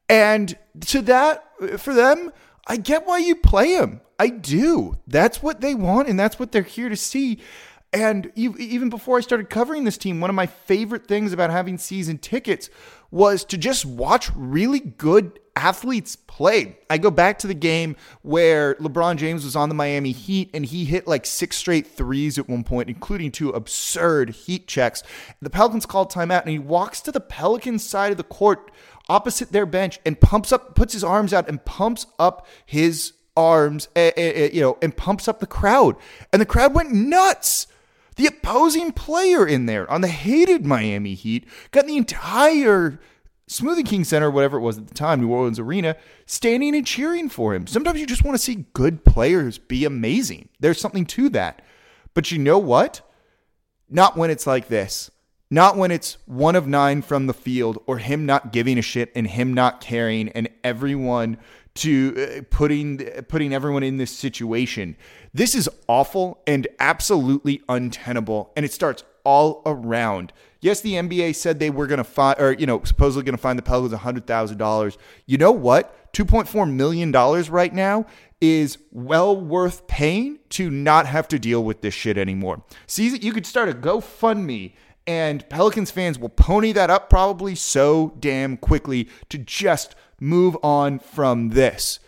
And 0.08 0.56
to 0.86 1.02
that, 1.02 1.44
for 1.80 1.92
them, 1.92 2.32
I 2.68 2.76
get 2.76 3.08
why 3.08 3.18
you 3.18 3.34
play 3.34 3.72
him. 3.72 4.02
I 4.20 4.28
do. 4.28 4.98
That's 5.04 5.42
what 5.42 5.60
they 5.60 5.74
want, 5.74 6.08
and 6.08 6.18
that's 6.18 6.38
what 6.38 6.52
they're 6.52 6.62
here 6.62 6.88
to 6.88 6.96
see. 6.96 7.40
And 7.92 8.30
even 8.36 8.88
before 8.88 9.18
I 9.18 9.20
started 9.20 9.50
covering 9.50 9.82
this 9.82 9.98
team, 9.98 10.20
one 10.20 10.30
of 10.30 10.36
my 10.36 10.46
favorite 10.46 11.08
things 11.08 11.32
about 11.32 11.50
having 11.50 11.76
season 11.76 12.18
tickets 12.18 12.70
was 13.10 13.44
to 13.46 13.58
just 13.58 13.84
watch 13.84 14.30
really 14.36 14.78
good 14.78 15.40
athletes 15.60 16.16
play. 16.16 16.78
I 16.88 16.96
go 16.96 17.10
back 17.10 17.38
to 17.40 17.46
the 17.46 17.54
game 17.54 17.96
where 18.22 18.76
LeBron 18.76 19.16
James 19.16 19.44
was 19.44 19.54
on 19.54 19.68
the 19.68 19.74
Miami 19.74 20.12
Heat 20.12 20.48
and 20.54 20.64
he 20.64 20.86
hit 20.86 21.06
like 21.06 21.26
six 21.26 21.58
straight 21.58 21.86
threes 21.86 22.38
at 22.38 22.48
one 22.48 22.64
point, 22.64 22.88
including 22.88 23.30
two 23.30 23.50
absurd 23.50 24.30
heat 24.30 24.66
checks. 24.66 25.02
The 25.42 25.50
Pelicans 25.50 25.84
called 25.84 26.10
timeout 26.10 26.42
and 26.42 26.50
he 26.50 26.58
walks 26.58 27.02
to 27.02 27.12
the 27.12 27.20
Pelicans 27.20 27.84
side 27.84 28.10
of 28.10 28.16
the 28.16 28.24
court 28.24 28.70
opposite 29.10 29.52
their 29.52 29.66
bench 29.66 30.00
and 30.06 30.18
pumps 30.18 30.50
up, 30.50 30.74
puts 30.74 30.94
his 30.94 31.04
arms 31.04 31.34
out 31.34 31.46
and 31.46 31.62
pumps 31.66 32.06
up 32.18 32.46
his 32.64 33.12
arms, 33.36 33.88
uh, 33.94 34.10
uh, 34.16 34.48
you 34.50 34.62
know, 34.62 34.78
and 34.80 34.96
pumps 34.96 35.28
up 35.28 35.40
the 35.40 35.46
crowd. 35.46 35.94
And 36.32 36.40
the 36.40 36.46
crowd 36.46 36.74
went 36.74 36.90
nuts. 36.90 37.66
The 38.16 38.26
opposing 38.26 38.92
player 38.92 39.46
in 39.46 39.66
there 39.66 39.90
on 39.90 40.00
the 40.00 40.08
hated 40.08 40.64
Miami 40.64 41.14
Heat 41.14 41.46
got 41.70 41.86
the 41.86 41.96
entire 41.98 42.98
Smoothie 43.50 43.84
King 43.84 44.04
Center, 44.04 44.30
whatever 44.30 44.58
it 44.58 44.60
was 44.60 44.78
at 44.78 44.86
the 44.86 44.94
time, 44.94 45.20
New 45.20 45.32
Orleans 45.32 45.58
Arena, 45.58 45.96
standing 46.24 46.72
and 46.76 46.86
cheering 46.86 47.28
for 47.28 47.52
him. 47.52 47.66
Sometimes 47.66 47.98
you 47.98 48.06
just 48.06 48.24
want 48.24 48.36
to 48.36 48.42
see 48.42 48.66
good 48.74 49.04
players 49.04 49.58
be 49.58 49.84
amazing. 49.84 50.48
There's 50.60 50.80
something 50.80 51.04
to 51.06 51.28
that. 51.30 51.60
But 52.14 52.30
you 52.30 52.38
know 52.38 52.58
what? 52.58 53.00
Not 53.88 54.16
when 54.16 54.30
it's 54.30 54.46
like 54.46 54.68
this. 54.68 55.10
Not 55.50 55.76
when 55.76 55.90
it's 55.90 56.16
one 56.26 56.54
of 56.54 56.68
nine 56.68 57.02
from 57.02 57.26
the 57.26 57.34
field 57.34 57.82
or 57.88 57.98
him 57.98 58.24
not 58.24 58.52
giving 58.52 58.78
a 58.78 58.82
shit 58.82 59.10
and 59.16 59.26
him 59.26 59.52
not 59.52 59.80
caring 59.80 60.28
and 60.28 60.48
everyone 60.62 61.36
to 61.74 62.14
uh, 62.38 62.42
putting 62.50 62.98
putting 63.28 63.52
everyone 63.52 63.82
in 63.82 63.96
this 63.96 64.16
situation. 64.16 64.96
This 65.34 65.56
is 65.56 65.68
awful 65.88 66.40
and 66.46 66.68
absolutely 66.78 67.62
untenable 67.68 68.52
and 68.54 68.64
it 68.64 68.72
starts 68.72 69.02
all 69.24 69.62
around. 69.66 70.32
Yes, 70.60 70.80
the 70.80 70.94
NBA 70.94 71.34
said 71.34 71.58
they 71.58 71.70
were 71.70 71.86
going 71.86 71.98
to 71.98 72.04
find, 72.04 72.38
or 72.40 72.52
you 72.52 72.66
know, 72.66 72.82
supposedly 72.84 73.24
going 73.24 73.36
to 73.36 73.42
find 73.42 73.58
the 73.58 73.62
Pelicans 73.62 74.00
hundred 74.00 74.26
thousand 74.26 74.58
dollars. 74.58 74.98
You 75.26 75.38
know 75.38 75.52
what? 75.52 76.12
Two 76.12 76.24
point 76.24 76.48
four 76.48 76.66
million 76.66 77.10
dollars 77.10 77.48
right 77.48 77.72
now 77.72 78.06
is 78.40 78.78
well 78.90 79.38
worth 79.38 79.86
paying 79.86 80.38
to 80.48 80.70
not 80.70 81.06
have 81.06 81.28
to 81.28 81.38
deal 81.38 81.62
with 81.62 81.82
this 81.82 81.94
shit 81.94 82.16
anymore. 82.16 82.62
See, 82.86 83.16
you 83.16 83.32
could 83.32 83.46
start 83.46 83.68
a 83.68 83.72
GoFundMe 83.72 84.72
and 85.06 85.48
Pelicans 85.48 85.90
fans 85.90 86.18
will 86.18 86.28
pony 86.28 86.72
that 86.72 86.90
up 86.90 87.10
probably 87.10 87.54
so 87.54 88.14
damn 88.20 88.56
quickly 88.56 89.08
to 89.28 89.38
just 89.38 89.94
move 90.20 90.56
on 90.62 90.98
from 90.98 91.50
this. 91.50 91.98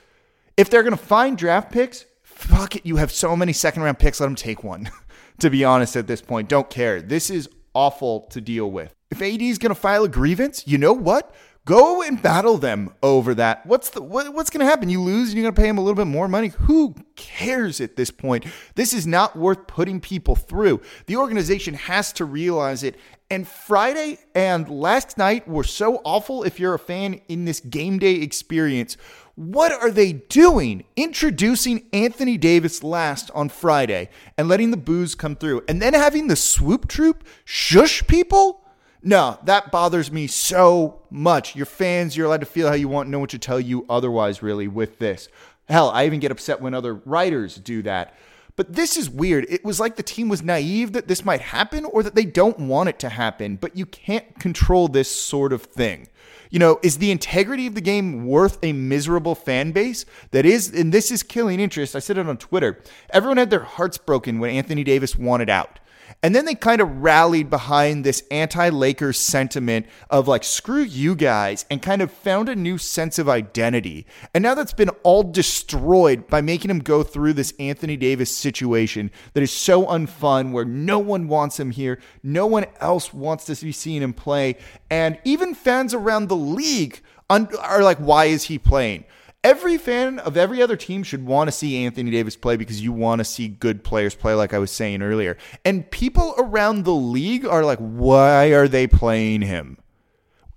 If 0.56 0.70
they're 0.70 0.82
going 0.82 0.96
to 0.96 1.02
find 1.02 1.36
draft 1.36 1.72
picks, 1.72 2.04
fuck 2.22 2.76
it. 2.76 2.86
You 2.86 2.96
have 2.96 3.10
so 3.10 3.34
many 3.34 3.52
second 3.52 3.82
round 3.82 3.98
picks. 3.98 4.20
Let 4.20 4.26
them 4.26 4.36
take 4.36 4.62
one. 4.62 4.90
to 5.40 5.50
be 5.50 5.64
honest, 5.64 5.96
at 5.96 6.06
this 6.06 6.22
point, 6.22 6.48
don't 6.48 6.70
care. 6.70 7.00
This 7.00 7.30
is 7.30 7.48
awful 7.74 8.22
to 8.30 8.40
deal 8.40 8.70
with. 8.70 8.94
If 9.10 9.20
AD 9.20 9.42
is 9.42 9.58
going 9.58 9.74
to 9.74 9.80
file 9.80 10.04
a 10.04 10.08
grievance, 10.08 10.66
you 10.66 10.78
know 10.78 10.92
what? 10.92 11.34
Go 11.64 12.02
and 12.02 12.20
battle 12.20 12.58
them 12.58 12.92
over 13.04 13.34
that. 13.36 13.64
What's 13.66 13.90
the 13.90 14.02
what, 14.02 14.34
what's 14.34 14.50
going 14.50 14.66
to 14.66 14.70
happen? 14.70 14.88
You 14.88 15.00
lose 15.00 15.28
and 15.28 15.36
you're 15.36 15.44
going 15.44 15.54
to 15.54 15.60
pay 15.60 15.68
them 15.68 15.78
a 15.78 15.80
little 15.80 15.94
bit 15.94 16.08
more 16.08 16.26
money. 16.26 16.48
Who 16.48 16.96
cares 17.14 17.80
at 17.80 17.94
this 17.94 18.10
point? 18.10 18.46
This 18.74 18.92
is 18.92 19.06
not 19.06 19.36
worth 19.36 19.68
putting 19.68 20.00
people 20.00 20.34
through. 20.34 20.80
The 21.06 21.16
organization 21.16 21.74
has 21.74 22.12
to 22.14 22.24
realize 22.24 22.82
it. 22.82 22.96
And 23.30 23.46
Friday 23.46 24.18
and 24.34 24.68
last 24.68 25.16
night 25.16 25.46
were 25.46 25.62
so 25.62 26.02
awful 26.04 26.42
if 26.42 26.58
you're 26.58 26.74
a 26.74 26.80
fan 26.80 27.20
in 27.28 27.44
this 27.44 27.60
game 27.60 28.00
day 28.00 28.14
experience. 28.16 28.96
What 29.34 29.72
are 29.72 29.90
they 29.90 30.12
doing? 30.12 30.84
Introducing 30.94 31.86
Anthony 31.92 32.36
Davis 32.36 32.82
last 32.82 33.30
on 33.34 33.48
Friday 33.48 34.10
and 34.36 34.46
letting 34.46 34.70
the 34.70 34.76
boos 34.76 35.14
come 35.14 35.36
through 35.36 35.64
and 35.66 35.80
then 35.80 35.94
having 35.94 36.26
the 36.26 36.36
swoop 36.36 36.86
troop 36.86 37.24
shush 37.44 38.06
people? 38.06 38.62
No, 39.02 39.38
that 39.44 39.72
bothers 39.72 40.12
me 40.12 40.26
so 40.26 41.02
much. 41.10 41.56
Your 41.56 41.66
fans, 41.66 42.14
you're 42.14 42.26
allowed 42.26 42.40
to 42.40 42.46
feel 42.46 42.68
how 42.68 42.74
you 42.74 42.88
want. 42.88 43.08
No 43.08 43.18
one 43.18 43.28
should 43.28 43.42
tell 43.42 43.58
you 43.58 43.86
otherwise, 43.88 44.42
really, 44.42 44.68
with 44.68 44.98
this. 44.98 45.28
Hell, 45.66 45.88
I 45.90 46.04
even 46.04 46.20
get 46.20 46.30
upset 46.30 46.60
when 46.60 46.74
other 46.74 46.94
writers 46.94 47.56
do 47.56 47.82
that. 47.82 48.14
But 48.54 48.74
this 48.74 48.98
is 48.98 49.08
weird. 49.08 49.46
It 49.48 49.64
was 49.64 49.80
like 49.80 49.96
the 49.96 50.02
team 50.02 50.28
was 50.28 50.42
naive 50.42 50.92
that 50.92 51.08
this 51.08 51.24
might 51.24 51.40
happen 51.40 51.86
or 51.86 52.02
that 52.02 52.14
they 52.14 52.26
don't 52.26 52.58
want 52.58 52.90
it 52.90 52.98
to 52.98 53.08
happen, 53.08 53.56
but 53.56 53.76
you 53.76 53.86
can't 53.86 54.38
control 54.38 54.88
this 54.88 55.10
sort 55.10 55.54
of 55.54 55.62
thing. 55.62 56.08
You 56.52 56.58
know, 56.58 56.78
is 56.82 56.98
the 56.98 57.10
integrity 57.10 57.66
of 57.66 57.74
the 57.74 57.80
game 57.80 58.26
worth 58.26 58.58
a 58.62 58.74
miserable 58.74 59.34
fan 59.34 59.72
base 59.72 60.04
that 60.32 60.44
is, 60.44 60.68
and 60.68 60.92
this 60.92 61.10
is 61.10 61.22
killing 61.22 61.58
interest? 61.58 61.96
I 61.96 61.98
said 61.98 62.18
it 62.18 62.28
on 62.28 62.36
Twitter. 62.36 62.78
Everyone 63.08 63.38
had 63.38 63.48
their 63.48 63.60
hearts 63.60 63.96
broken 63.96 64.38
when 64.38 64.50
Anthony 64.50 64.84
Davis 64.84 65.16
wanted 65.16 65.48
out. 65.48 65.80
And 66.24 66.36
then 66.36 66.44
they 66.44 66.54
kind 66.54 66.80
of 66.80 67.02
rallied 67.02 67.50
behind 67.50 68.04
this 68.04 68.22
anti 68.30 68.68
Lakers 68.68 69.18
sentiment 69.18 69.86
of 70.08 70.28
like, 70.28 70.44
screw 70.44 70.82
you 70.82 71.16
guys, 71.16 71.64
and 71.68 71.82
kind 71.82 72.00
of 72.00 72.12
found 72.12 72.48
a 72.48 72.54
new 72.54 72.78
sense 72.78 73.18
of 73.18 73.28
identity. 73.28 74.06
And 74.32 74.42
now 74.42 74.54
that's 74.54 74.72
been 74.72 74.90
all 75.02 75.24
destroyed 75.24 76.28
by 76.28 76.40
making 76.40 76.70
him 76.70 76.78
go 76.78 77.02
through 77.02 77.32
this 77.32 77.52
Anthony 77.58 77.96
Davis 77.96 78.34
situation 78.34 79.10
that 79.34 79.42
is 79.42 79.50
so 79.50 79.86
unfun, 79.86 80.52
where 80.52 80.64
no 80.64 81.00
one 81.00 81.26
wants 81.26 81.58
him 81.58 81.72
here, 81.72 81.98
no 82.22 82.46
one 82.46 82.66
else 82.80 83.12
wants 83.12 83.46
to 83.46 83.64
be 83.64 83.72
seeing 83.72 84.02
him 84.02 84.12
play. 84.12 84.56
And 84.90 85.18
even 85.24 85.54
fans 85.54 85.92
around 85.92 86.28
the 86.28 86.36
league 86.36 87.00
are 87.28 87.82
like, 87.82 87.98
why 87.98 88.26
is 88.26 88.44
he 88.44 88.58
playing? 88.58 89.04
Every 89.44 89.76
fan 89.76 90.18
of 90.20 90.36
every 90.36 90.62
other 90.62 90.76
team 90.76 91.02
should 91.02 91.24
want 91.26 91.48
to 91.48 91.52
see 91.52 91.84
Anthony 91.84 92.10
Davis 92.10 92.36
play 92.36 92.56
because 92.56 92.80
you 92.80 92.92
want 92.92 93.18
to 93.20 93.24
see 93.24 93.48
good 93.48 93.82
players 93.82 94.14
play, 94.14 94.34
like 94.34 94.54
I 94.54 94.58
was 94.58 94.70
saying 94.70 95.02
earlier. 95.02 95.36
And 95.64 95.90
people 95.90 96.34
around 96.38 96.84
the 96.84 96.94
league 96.94 97.44
are 97.44 97.64
like, 97.64 97.78
why 97.78 98.46
are 98.48 98.68
they 98.68 98.86
playing 98.86 99.42
him? 99.42 99.78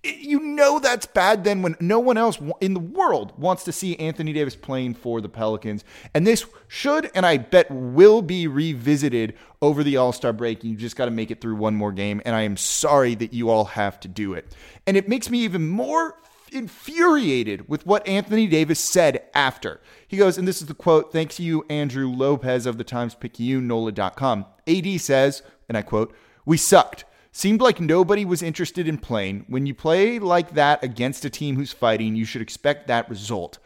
You 0.04 0.40
know 0.40 0.78
that's 0.78 1.08
bad 1.08 1.44
then 1.44 1.64
when 1.64 1.76
no 1.80 2.00
one 2.00 2.16
else 2.16 2.38
in 2.62 2.76
the 2.76 2.80
world 2.80 3.34
wants 3.40 3.64
to 3.64 3.72
see 3.72 3.96
Anthony 3.96 4.34
Davis 4.34 4.56
playing 4.56 4.94
for 4.94 5.20
the 5.20 5.30
Pelicans. 5.30 5.84
And 6.14 6.28
this 6.28 6.46
should, 6.68 7.10
and 7.16 7.26
I 7.26 7.38
bet 7.38 7.72
will 7.72 8.22
be 8.22 8.46
revisited 8.46 9.34
over 9.64 9.84
the 9.84 9.98
All 9.98 10.12
Star 10.12 10.32
break. 10.32 10.64
You 10.64 10.76
just 10.76 10.96
got 10.96 11.06
to 11.06 11.12
make 11.12 11.32
it 11.32 11.42
through 11.42 11.56
one 11.56 11.76
more 11.76 11.92
game. 11.92 12.22
And 12.24 12.36
I 12.36 12.44
am 12.44 12.56
sorry 12.56 13.16
that 13.16 13.34
you 13.34 13.50
all 13.50 13.66
have 13.66 14.00
to 14.02 14.08
do 14.08 14.34
it. 14.34 14.56
And 14.86 14.96
it 14.96 15.10
makes 15.10 15.28
me 15.28 15.40
even 15.40 15.68
more 15.68 16.16
infuriated 16.56 17.68
with 17.70 17.86
what 17.86 18.08
Anthony 18.08 18.48
Davis 18.48 18.80
said 18.80 19.24
after. 19.34 19.82
He 20.08 20.18
goes, 20.18 20.38
and 20.38 20.48
this 20.48 20.62
is 20.62 20.68
the 20.68 20.74
quote, 20.74 21.12
thanks 21.12 21.36
to 21.36 21.44
you, 21.44 21.66
Andrew 21.70 22.10
Lopez 22.10 22.66
of 22.66 22.78
the 22.78 22.84
Times 22.84 23.14
Picayune, 23.14 23.68
NOLA.com. 23.68 24.46
AD 24.68 25.02
says, 25.02 25.44
and 25.68 25.78
I 25.78 25.82
quote, 25.82 26.16
We 26.46 26.58
sucked. 26.58 27.06
Seemed 27.32 27.60
like 27.60 27.82
nobody 27.82 28.24
was 28.24 28.42
interested 28.42 28.88
in 28.88 28.98
playing. 28.98 29.44
When 29.50 29.66
you 29.66 29.76
play 29.76 30.20
like 30.20 30.54
that 30.54 30.82
against 30.84 31.26
a 31.26 31.30
team 31.30 31.58
who's 31.58 31.74
fighting, 31.74 32.16
you 32.16 32.24
should 32.24 32.42
expect 32.42 32.88
that 32.88 33.10
result. 33.10 33.60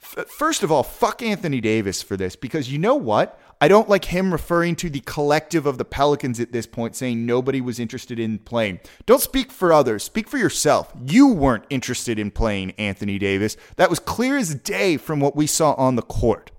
F- 0.00 0.28
first 0.28 0.62
of 0.62 0.70
all, 0.70 0.84
fuck 0.84 1.20
Anthony 1.20 1.60
Davis 1.60 2.02
for 2.02 2.16
this 2.16 2.36
because 2.36 2.70
you 2.70 2.78
know 2.78 2.94
what? 2.94 3.40
I 3.64 3.68
don't 3.68 3.88
like 3.88 4.04
him 4.04 4.30
referring 4.30 4.76
to 4.76 4.90
the 4.90 5.00
collective 5.00 5.64
of 5.64 5.78
the 5.78 5.86
Pelicans 5.86 6.38
at 6.38 6.52
this 6.52 6.66
point, 6.66 6.94
saying 6.94 7.24
nobody 7.24 7.62
was 7.62 7.80
interested 7.80 8.18
in 8.18 8.40
playing. 8.40 8.78
Don't 9.06 9.22
speak 9.22 9.50
for 9.50 9.72
others, 9.72 10.02
speak 10.02 10.28
for 10.28 10.36
yourself. 10.36 10.92
You 11.02 11.28
weren't 11.28 11.64
interested 11.70 12.18
in 12.18 12.30
playing 12.30 12.72
Anthony 12.72 13.18
Davis. 13.18 13.56
That 13.76 13.88
was 13.88 14.00
clear 14.00 14.36
as 14.36 14.54
day 14.54 14.98
from 14.98 15.18
what 15.18 15.34
we 15.34 15.46
saw 15.46 15.72
on 15.76 15.96
the 15.96 16.02
court. 16.02 16.50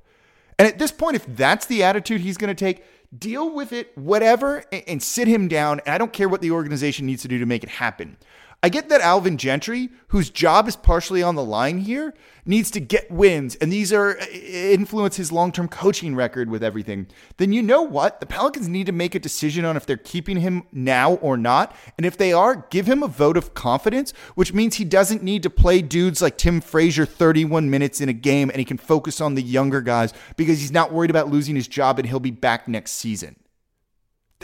And 0.58 0.68
at 0.68 0.80
this 0.80 0.92
point, 0.92 1.16
if 1.16 1.28
that's 1.28 1.68
the 1.68 1.84
attitude 1.84 2.22
he's 2.22 2.38
going 2.38 2.48
to 2.48 2.56
take, 2.56 2.84
deal 3.16 3.54
with 3.54 3.72
it, 3.72 3.96
whatever, 3.96 4.64
and 4.72 5.04
sit 5.04 5.28
him 5.28 5.48
down. 5.48 5.82
And 5.86 5.94
I 5.94 6.00
don't 6.00 6.12
care 6.12 6.28
what 6.28 6.42
the 6.42 6.50
organization 6.50 7.06
needs 7.06 7.22
to 7.22 7.28
do 7.28 7.38
to 7.38 7.46
make 7.46 7.64
it 7.64 7.70
happen. 7.70 8.18
I 8.66 8.70
get 8.70 8.90
that 8.90 9.02
Alvin 9.02 9.38
Gentry, 9.38 9.92
whose 10.08 10.32
job 10.32 10.68
is 10.68 10.76
partially 10.76 11.22
on 11.22 11.36
the 11.36 11.44
line 11.44 11.78
here, 11.82 12.16
needs 12.48 12.72
to 12.72 12.80
get 12.80 13.12
wins, 13.12 13.54
and 13.54 13.72
these 13.72 13.94
are 13.94 14.18
uh, 14.18 14.26
influence 14.26 15.18
his 15.18 15.32
long-term 15.32 15.68
coaching 15.68 16.16
record 16.16 16.50
with 16.50 16.64
everything. 16.64 17.06
Then 17.38 17.54
you 17.54 17.62
know 17.62 17.84
what? 17.84 18.20
The 18.20 18.26
Pelicans 18.26 18.68
need 18.68 18.88
to 18.88 18.92
make 18.92 19.14
a 19.14 19.20
decision 19.20 19.66
on 19.66 19.78
if 19.78 19.86
they're 19.86 19.98
keeping 19.98 20.38
him 20.38 20.64
now 20.72 21.14
or 21.18 21.38
not. 21.38 21.76
And 21.96 22.08
if 22.08 22.18
they 22.18 22.34
are, 22.34 22.66
give 22.72 22.88
him 22.88 23.04
a 23.04 23.08
vote 23.08 23.38
of 23.38 23.54
confidence, 23.54 24.14
which 24.34 24.52
means 24.52 24.78
he 24.78 24.84
doesn't 24.84 25.22
need 25.22 25.44
to 25.44 25.52
play 25.52 25.84
dudes 25.84 26.20
like 26.20 26.36
Tim 26.36 26.60
Frazier 26.60 27.06
31 27.06 27.70
minutes 27.70 28.02
in 28.02 28.10
a 28.10 28.14
game 28.14 28.50
and 28.50 28.58
he 28.58 28.66
can 28.66 28.80
focus 28.80 29.22
on 29.22 29.36
the 29.36 29.44
younger 29.44 29.82
guys 29.82 30.12
because 30.38 30.60
he's 30.60 30.72
not 30.72 30.92
worried 30.92 31.12
about 31.12 31.30
losing 31.30 31.56
his 31.56 31.68
job 31.68 32.00
and 32.00 32.08
he'll 32.08 32.20
be 32.20 32.32
back 32.32 32.68
next 32.68 32.94
season. 32.94 33.36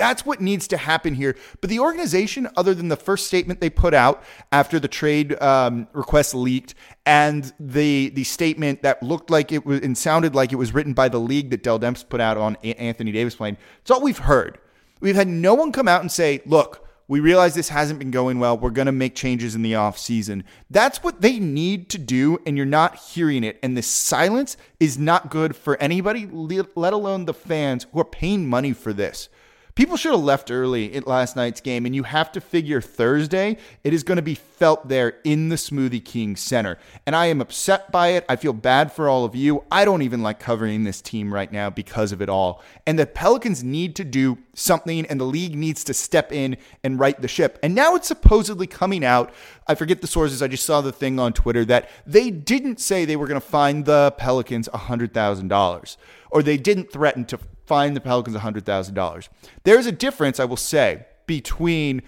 That's 0.02 0.26
what 0.26 0.42
needs 0.42 0.68
to 0.70 0.78
happen 0.78 1.14
here. 1.14 1.36
But 1.62 1.70
the 1.70 1.80
organization, 1.80 2.50
other 2.58 2.74
than 2.74 2.88
the 2.88 2.96
first 2.96 3.28
statement 3.28 3.62
they 3.62 3.70
put 3.70 3.94
out 3.94 4.24
after 4.52 4.80
the 4.80 4.88
trade 4.88 5.40
um, 5.40 5.88
request 5.94 6.34
leaked, 6.34 6.74
and 7.06 7.54
the 7.60 8.10
the 8.10 8.24
statement 8.24 8.82
that 8.82 9.04
looked 9.04 9.30
like 9.30 9.52
it 9.52 9.64
was 9.64 9.80
and 9.82 9.96
sounded 9.96 10.34
like 10.34 10.52
it 10.52 10.56
was 10.56 10.74
written 10.74 10.94
by 10.94 11.08
the 11.08 11.20
league 11.20 11.52
that 11.52 11.62
Dell 11.62 11.80
Demps 11.80 12.04
put 12.10 12.20
out 12.20 12.36
on 12.36 12.56
Anthony 12.64 13.12
Davis 13.12 13.36
playing, 13.36 13.58
it's 13.82 13.92
all 13.92 14.02
we've 14.02 14.18
heard. 14.18 14.58
We've 15.02 15.14
had 15.14 15.28
no 15.28 15.54
one 15.54 15.72
come 15.72 15.88
out 15.88 16.02
and 16.02 16.12
say, 16.12 16.42
"Look, 16.48 16.84
we 17.08 17.20
realize 17.20 17.54
this 17.54 17.70
hasn't 17.70 18.00
been 18.00 18.10
going 18.10 18.40
well. 18.40 18.58
We're 18.58 18.72
going 18.72 18.88
to 18.88 18.92
make 18.92 19.14
changes 19.14 19.54
in 19.54 19.62
the 19.62 19.76
off 19.76 20.00
season." 20.00 20.46
That's 20.72 21.04
what 21.04 21.22
they 21.22 21.38
need 21.38 21.92
to 21.92 22.00
do, 22.00 22.40
and 22.48 22.58
you're 22.58 22.66
not 22.66 22.96
hearing 22.96 23.44
it. 23.44 23.60
And 23.62 23.78
this 23.78 23.86
silence 23.86 24.58
is 24.80 24.98
not 24.98 25.30
good 25.30 25.56
for 25.56 25.80
anybody, 25.80 26.28
let 26.76 26.94
alone 26.94 27.26
the 27.26 27.36
fans 27.36 27.86
who 27.92 28.00
are 28.00 28.06
paying 28.06 28.50
money 28.50 28.74
for 28.74 28.94
this. 28.94 29.30
People 29.74 29.96
should 29.96 30.12
have 30.12 30.22
left 30.22 30.52
early 30.52 30.94
at 30.94 31.08
last 31.08 31.36
night's 31.36 31.62
game, 31.62 31.86
and 31.86 31.96
you 31.96 32.04
have 32.04 32.32
to 32.34 32.42
figure 32.42 32.82
Thursday 32.82 33.58
it 33.84 33.94
is 33.94 34.04
going 34.04 34.18
to 34.18 34.22
be 34.22 34.36
felt 34.36 34.90
there 34.90 35.16
in 35.24 35.50
the 35.50 35.56
Smoothie 35.56 36.04
King 36.04 36.36
Center. 36.36 36.78
And 37.06 37.16
I 37.16 37.28
am 37.28 37.40
upset 37.40 37.92
by 37.92 38.10
it. 38.10 38.26
I 38.28 38.36
feel 38.36 38.54
bad 38.54 38.92
for 38.92 39.08
all 39.08 39.24
of 39.24 39.34
you. 39.34 39.64
I 39.72 39.86
don't 39.86 40.02
even 40.02 40.22
like 40.22 40.40
covering 40.40 40.84
this 40.84 41.02
team 41.02 41.34
right 41.34 41.52
now 41.52 41.70
because 41.70 42.12
of 42.12 42.22
it 42.22 42.28
all. 42.28 42.62
And 42.86 43.00
the 43.00 43.06
Pelicans 43.06 43.64
need 43.64 43.96
to 43.96 44.04
do 44.04 44.38
something, 44.54 45.06
and 45.06 45.20
the 45.20 45.26
league 45.26 45.56
needs 45.56 45.86
to 45.86 45.94
step 45.94 46.34
in 46.34 46.58
and 46.84 47.00
right 47.00 47.20
the 47.22 47.30
ship. 47.30 47.58
And 47.64 47.74
now 47.74 47.96
it's 47.96 48.10
supposedly 48.10 48.68
coming 48.68 49.06
out. 49.06 49.34
I 49.68 49.76
forget 49.76 50.02
the 50.02 50.08
sources. 50.08 50.42
I 50.42 50.48
just 50.48 50.66
saw 50.66 50.82
the 50.82 50.92
thing 50.92 51.18
on 51.18 51.32
Twitter 51.32 51.64
that 51.66 51.90
they 52.06 52.30
didn't 52.30 52.82
say 52.82 53.06
they 53.06 53.16
were 53.16 53.28
going 53.28 53.40
to 53.40 53.48
find 53.48 53.86
the 53.86 54.14
Pelicans 54.18 54.68
$100,000 54.70 55.98
or 56.32 56.42
they 56.42 56.58
didn't 56.58 56.92
threaten 56.92 57.26
to 57.26 57.38
fine 57.66 57.94
the 57.94 58.02
Pelicans 58.02 58.36
$100,000. 58.36 59.30
There's 59.64 59.86
a 59.86 59.92
difference, 59.92 60.40
I 60.40 60.46
will 60.46 60.58
say, 60.58 61.06
between 61.26 62.02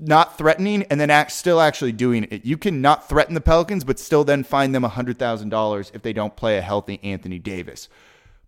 not 0.00 0.36
threatening 0.36 0.82
and 0.84 1.00
then 1.00 1.10
act, 1.10 1.32
still 1.32 1.60
actually 1.60 1.92
doing 1.92 2.26
it. 2.30 2.44
You 2.44 2.56
can 2.56 2.80
not 2.80 3.08
threaten 3.08 3.34
the 3.34 3.40
Pelicans, 3.40 3.84
but 3.84 3.98
still 3.98 4.24
then 4.24 4.44
fine 4.44 4.72
them 4.72 4.82
$100,000 4.82 5.90
if 5.94 6.02
they 6.02 6.12
don't 6.12 6.36
play 6.36 6.58
a 6.58 6.62
healthy 6.62 7.00
Anthony 7.02 7.38
Davis. 7.38 7.88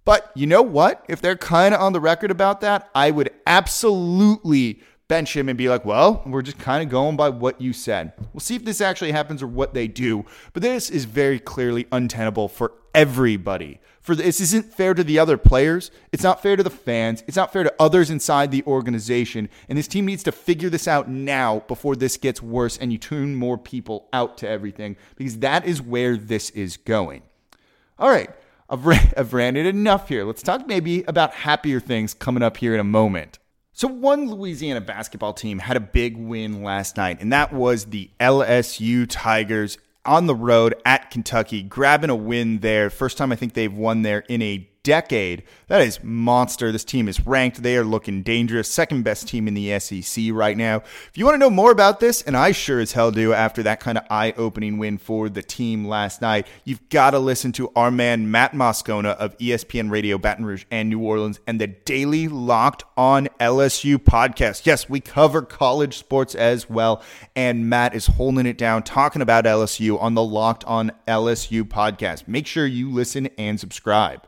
But 0.04 0.30
you 0.34 0.46
know 0.46 0.62
what? 0.62 1.04
If 1.08 1.20
they're 1.20 1.36
kind 1.36 1.74
of 1.74 1.80
on 1.80 1.92
the 1.92 2.00
record 2.00 2.30
about 2.30 2.60
that, 2.62 2.88
I 2.94 3.10
would 3.10 3.30
absolutely 3.46 4.80
bench 5.06 5.36
him 5.36 5.48
and 5.48 5.56
be 5.56 5.68
like, 5.68 5.84
well, 5.84 6.22
we're 6.26 6.42
just 6.42 6.58
kind 6.58 6.82
of 6.82 6.90
going 6.90 7.16
by 7.16 7.30
what 7.30 7.60
you 7.60 7.72
said. 7.72 8.12
We'll 8.32 8.40
see 8.40 8.56
if 8.56 8.64
this 8.64 8.80
actually 8.80 9.12
happens 9.12 9.42
or 9.42 9.46
what 9.46 9.74
they 9.74 9.88
do. 9.88 10.24
But 10.52 10.62
this 10.62 10.90
is 10.90 11.04
very 11.06 11.38
clearly 11.38 11.86
untenable 11.92 12.48
for 12.48 12.72
everybody 12.94 13.80
for 14.08 14.14
this 14.14 14.40
isn't 14.40 14.72
fair 14.72 14.94
to 14.94 15.04
the 15.04 15.18
other 15.18 15.36
players. 15.36 15.90
It's 16.12 16.22
not 16.22 16.40
fair 16.40 16.56
to 16.56 16.62
the 16.62 16.70
fans. 16.70 17.22
It's 17.26 17.36
not 17.36 17.52
fair 17.52 17.62
to 17.62 17.74
others 17.78 18.08
inside 18.08 18.50
the 18.50 18.64
organization. 18.64 19.50
And 19.68 19.76
this 19.76 19.86
team 19.86 20.06
needs 20.06 20.22
to 20.22 20.32
figure 20.32 20.70
this 20.70 20.88
out 20.88 21.10
now 21.10 21.58
before 21.68 21.94
this 21.94 22.16
gets 22.16 22.40
worse 22.40 22.78
and 22.78 22.90
you 22.90 22.96
tune 22.96 23.34
more 23.34 23.58
people 23.58 24.08
out 24.14 24.38
to 24.38 24.48
everything 24.48 24.96
because 25.16 25.40
that 25.40 25.66
is 25.66 25.82
where 25.82 26.16
this 26.16 26.48
is 26.50 26.78
going. 26.78 27.20
All 27.98 28.08
right, 28.08 28.30
I've, 28.70 28.86
ran, 28.86 29.12
I've 29.18 29.34
ranted 29.34 29.66
enough 29.66 30.08
here. 30.08 30.24
Let's 30.24 30.42
talk 30.42 30.66
maybe 30.66 31.02
about 31.02 31.34
happier 31.34 31.78
things 31.78 32.14
coming 32.14 32.42
up 32.42 32.56
here 32.56 32.72
in 32.72 32.80
a 32.80 32.84
moment. 32.84 33.38
So, 33.74 33.88
one 33.88 34.30
Louisiana 34.30 34.80
basketball 34.80 35.34
team 35.34 35.58
had 35.58 35.76
a 35.76 35.80
big 35.80 36.16
win 36.16 36.62
last 36.62 36.96
night, 36.96 37.20
and 37.20 37.30
that 37.34 37.52
was 37.52 37.84
the 37.84 38.10
LSU 38.18 39.06
Tigers 39.06 39.76
on 40.08 40.26
the 40.26 40.34
road 40.34 40.74
at 40.86 41.10
Kentucky, 41.10 41.62
grabbing 41.62 42.10
a 42.10 42.16
win 42.16 42.60
there. 42.60 42.88
First 42.88 43.18
time 43.18 43.30
I 43.30 43.36
think 43.36 43.52
they've 43.52 43.72
won 43.72 44.02
there 44.02 44.20
in 44.28 44.40
a 44.42 44.68
decade. 44.88 45.42
That 45.66 45.82
is 45.82 46.02
monster. 46.02 46.72
This 46.72 46.82
team 46.82 47.08
is 47.08 47.26
ranked. 47.26 47.62
They 47.62 47.76
are 47.76 47.84
looking 47.84 48.22
dangerous. 48.22 48.70
Second 48.70 49.02
best 49.02 49.28
team 49.28 49.46
in 49.46 49.52
the 49.52 49.78
SEC 49.78 50.24
right 50.32 50.56
now. 50.56 50.76
If 50.76 51.10
you 51.12 51.26
want 51.26 51.34
to 51.34 51.38
know 51.38 51.50
more 51.50 51.70
about 51.70 52.00
this, 52.00 52.22
and 52.22 52.34
I 52.34 52.52
sure 52.52 52.80
as 52.80 52.92
hell 52.92 53.10
do 53.10 53.34
after 53.34 53.62
that 53.64 53.78
kind 53.78 53.98
of 53.98 54.04
eye 54.08 54.32
opening 54.38 54.78
win 54.78 54.96
for 54.96 55.28
the 55.28 55.42
team 55.42 55.84
last 55.84 56.22
night, 56.22 56.46
you've 56.64 56.88
got 56.88 57.10
to 57.10 57.18
listen 57.18 57.52
to 57.52 57.70
our 57.76 57.90
man 57.90 58.30
Matt 58.30 58.52
Moscona 58.52 59.14
of 59.16 59.36
ESPN 59.36 59.90
Radio 59.90 60.16
Baton 60.16 60.46
Rouge 60.46 60.64
and 60.70 60.88
New 60.88 61.00
Orleans 61.00 61.38
and 61.46 61.60
the 61.60 61.66
daily 61.66 62.26
Locked 62.28 62.84
on 62.96 63.28
LSU 63.38 63.98
podcast. 63.98 64.64
Yes, 64.64 64.88
we 64.88 65.00
cover 65.00 65.42
college 65.42 65.98
sports 65.98 66.34
as 66.34 66.70
well. 66.70 67.02
And 67.36 67.68
Matt 67.68 67.94
is 67.94 68.06
holding 68.06 68.46
it 68.46 68.56
down, 68.56 68.84
talking 68.84 69.20
about 69.20 69.44
LSU 69.44 70.00
on 70.00 70.14
the 70.14 70.24
Locked 70.24 70.64
on 70.64 70.92
LSU 71.06 71.62
podcast. 71.64 72.26
Make 72.26 72.46
sure 72.46 72.64
you 72.64 72.90
listen 72.90 73.28
and 73.36 73.60
subscribe. 73.60 74.27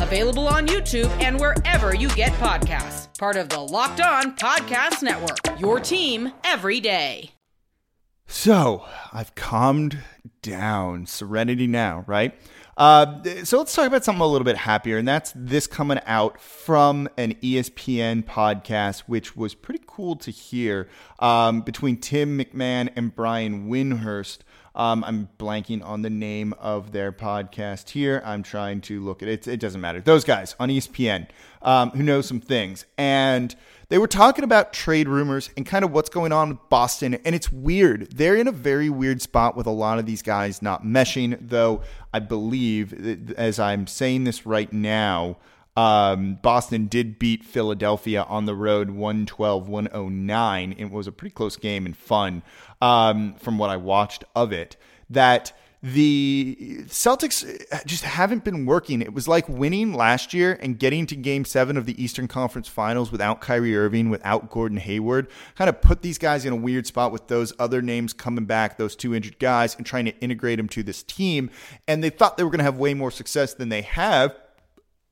available 0.00 0.48
on 0.48 0.66
YouTube 0.66 1.10
and 1.22 1.38
wherever 1.38 1.94
you 1.94 2.08
get 2.10 2.32
podcasts 2.32 3.10
part 3.20 3.36
of 3.36 3.50
the 3.50 3.60
Locked 3.60 4.00
On 4.00 4.34
Podcast 4.34 5.02
Network. 5.02 5.60
Your 5.60 5.78
team 5.78 6.32
every 6.42 6.80
day. 6.80 7.32
So 8.26 8.86
I've 9.12 9.34
calmed 9.34 9.98
down. 10.40 11.04
Serenity 11.04 11.66
now, 11.66 12.02
right? 12.06 12.32
Uh, 12.78 13.22
so 13.44 13.58
let's 13.58 13.74
talk 13.74 13.86
about 13.86 14.02
something 14.02 14.22
a 14.22 14.26
little 14.26 14.46
bit 14.46 14.56
happier, 14.56 14.96
and 14.96 15.06
that's 15.06 15.34
this 15.36 15.66
coming 15.66 16.00
out 16.06 16.40
from 16.40 17.10
an 17.18 17.34
ESPN 17.42 18.24
podcast, 18.24 19.00
which 19.00 19.36
was 19.36 19.54
pretty 19.54 19.84
cool 19.86 20.16
to 20.16 20.30
hear 20.30 20.88
um, 21.18 21.60
between 21.60 21.98
Tim 21.98 22.38
McMahon 22.38 22.88
and 22.96 23.14
Brian 23.14 23.68
Windhorst. 23.68 24.38
Um, 24.74 25.04
I'm 25.04 25.28
blanking 25.38 25.84
on 25.84 26.02
the 26.02 26.10
name 26.10 26.54
of 26.58 26.92
their 26.92 27.12
podcast 27.12 27.90
here. 27.90 28.22
I'm 28.24 28.42
trying 28.42 28.80
to 28.82 29.00
look 29.00 29.22
at 29.22 29.28
it. 29.28 29.48
It 29.48 29.58
doesn't 29.58 29.80
matter. 29.80 30.00
Those 30.00 30.24
guys 30.24 30.54
on 30.60 30.68
ESPN 30.68 31.26
um, 31.62 31.90
who 31.90 32.02
know 32.02 32.20
some 32.20 32.40
things. 32.40 32.86
And 32.96 33.54
they 33.88 33.98
were 33.98 34.06
talking 34.06 34.44
about 34.44 34.72
trade 34.72 35.08
rumors 35.08 35.50
and 35.56 35.66
kind 35.66 35.84
of 35.84 35.90
what's 35.90 36.08
going 36.08 36.30
on 36.30 36.50
with 36.50 36.68
Boston. 36.68 37.14
And 37.24 37.34
it's 37.34 37.50
weird. 37.50 38.12
They're 38.12 38.36
in 38.36 38.46
a 38.46 38.52
very 38.52 38.88
weird 38.88 39.20
spot 39.20 39.56
with 39.56 39.66
a 39.66 39.72
lot 39.72 39.98
of 39.98 40.06
these 40.06 40.22
guys 40.22 40.62
not 40.62 40.84
meshing, 40.84 41.36
though 41.40 41.82
I 42.14 42.20
believe, 42.20 43.32
as 43.36 43.58
I'm 43.58 43.86
saying 43.88 44.24
this 44.24 44.46
right 44.46 44.72
now, 44.72 45.38
um, 45.80 46.34
Boston 46.42 46.88
did 46.88 47.18
beat 47.18 47.42
Philadelphia 47.42 48.24
on 48.24 48.44
the 48.44 48.54
road 48.54 48.90
112 48.90 49.66
109. 49.66 50.74
It 50.76 50.90
was 50.90 51.06
a 51.06 51.12
pretty 51.12 51.32
close 51.32 51.56
game 51.56 51.86
and 51.86 51.96
fun 51.96 52.42
um, 52.82 53.34
from 53.38 53.56
what 53.56 53.70
I 53.70 53.78
watched 53.78 54.24
of 54.36 54.52
it. 54.52 54.76
That 55.08 55.54
the 55.82 56.84
Celtics 56.88 57.46
just 57.86 58.04
haven't 58.04 58.44
been 58.44 58.66
working. 58.66 59.00
It 59.00 59.14
was 59.14 59.26
like 59.26 59.48
winning 59.48 59.94
last 59.94 60.34
year 60.34 60.58
and 60.60 60.78
getting 60.78 61.06
to 61.06 61.16
game 61.16 61.46
seven 61.46 61.78
of 61.78 61.86
the 61.86 62.02
Eastern 62.02 62.28
Conference 62.28 62.68
Finals 62.68 63.10
without 63.10 63.40
Kyrie 63.40 63.74
Irving, 63.74 64.10
without 64.10 64.50
Gordon 64.50 64.76
Hayward. 64.76 65.28
Kind 65.54 65.70
of 65.70 65.80
put 65.80 66.02
these 66.02 66.18
guys 66.18 66.44
in 66.44 66.52
a 66.52 66.56
weird 66.56 66.86
spot 66.86 67.10
with 67.10 67.28
those 67.28 67.54
other 67.58 67.80
names 67.80 68.12
coming 68.12 68.44
back, 68.44 68.76
those 68.76 68.94
two 68.94 69.14
injured 69.14 69.38
guys, 69.38 69.74
and 69.74 69.86
trying 69.86 70.04
to 70.04 70.18
integrate 70.18 70.58
them 70.58 70.68
to 70.68 70.82
this 70.82 71.02
team. 71.02 71.48
And 71.88 72.04
they 72.04 72.10
thought 72.10 72.36
they 72.36 72.44
were 72.44 72.50
going 72.50 72.58
to 72.58 72.64
have 72.64 72.76
way 72.76 72.92
more 72.92 73.10
success 73.10 73.54
than 73.54 73.70
they 73.70 73.82
have 73.82 74.36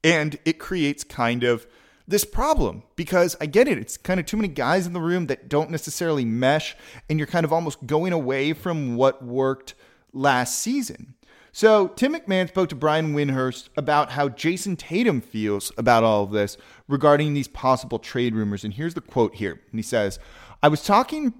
and 0.02 0.38
it 0.44 0.58
creates 0.58 1.04
kind 1.04 1.44
of 1.44 1.66
this 2.06 2.24
problem 2.24 2.82
because 2.96 3.36
I 3.40 3.46
get 3.46 3.68
it. 3.68 3.78
It's 3.78 3.96
kind 3.98 4.18
of 4.18 4.26
too 4.26 4.38
many 4.38 4.48
guys 4.48 4.86
in 4.86 4.94
the 4.94 5.00
room 5.00 5.26
that 5.26 5.48
don't 5.48 5.70
necessarily 5.70 6.24
mesh, 6.24 6.74
and 7.08 7.18
you're 7.18 7.26
kind 7.26 7.44
of 7.44 7.52
almost 7.52 7.86
going 7.86 8.12
away 8.12 8.54
from 8.54 8.96
what 8.96 9.22
worked 9.22 9.74
last 10.12 10.58
season. 10.58 11.14
So, 11.52 11.88
Tim 11.88 12.14
McMahon 12.14 12.48
spoke 12.48 12.68
to 12.68 12.76
Brian 12.76 13.14
Windhorst 13.14 13.68
about 13.76 14.12
how 14.12 14.28
Jayson 14.28 14.76
Tatum 14.76 15.20
feels 15.20 15.72
about 15.76 16.04
all 16.04 16.24
of 16.24 16.30
this 16.30 16.56
regarding 16.86 17.34
these 17.34 17.48
possible 17.48 17.98
trade 17.98 18.34
rumors. 18.34 18.64
And 18.64 18.74
here's 18.74 18.94
the 18.94 19.00
quote 19.00 19.34
here. 19.34 19.60
And 19.70 19.78
he 19.78 19.82
says, 19.82 20.18
I 20.62 20.68
was 20.68 20.84
talking 20.84 21.34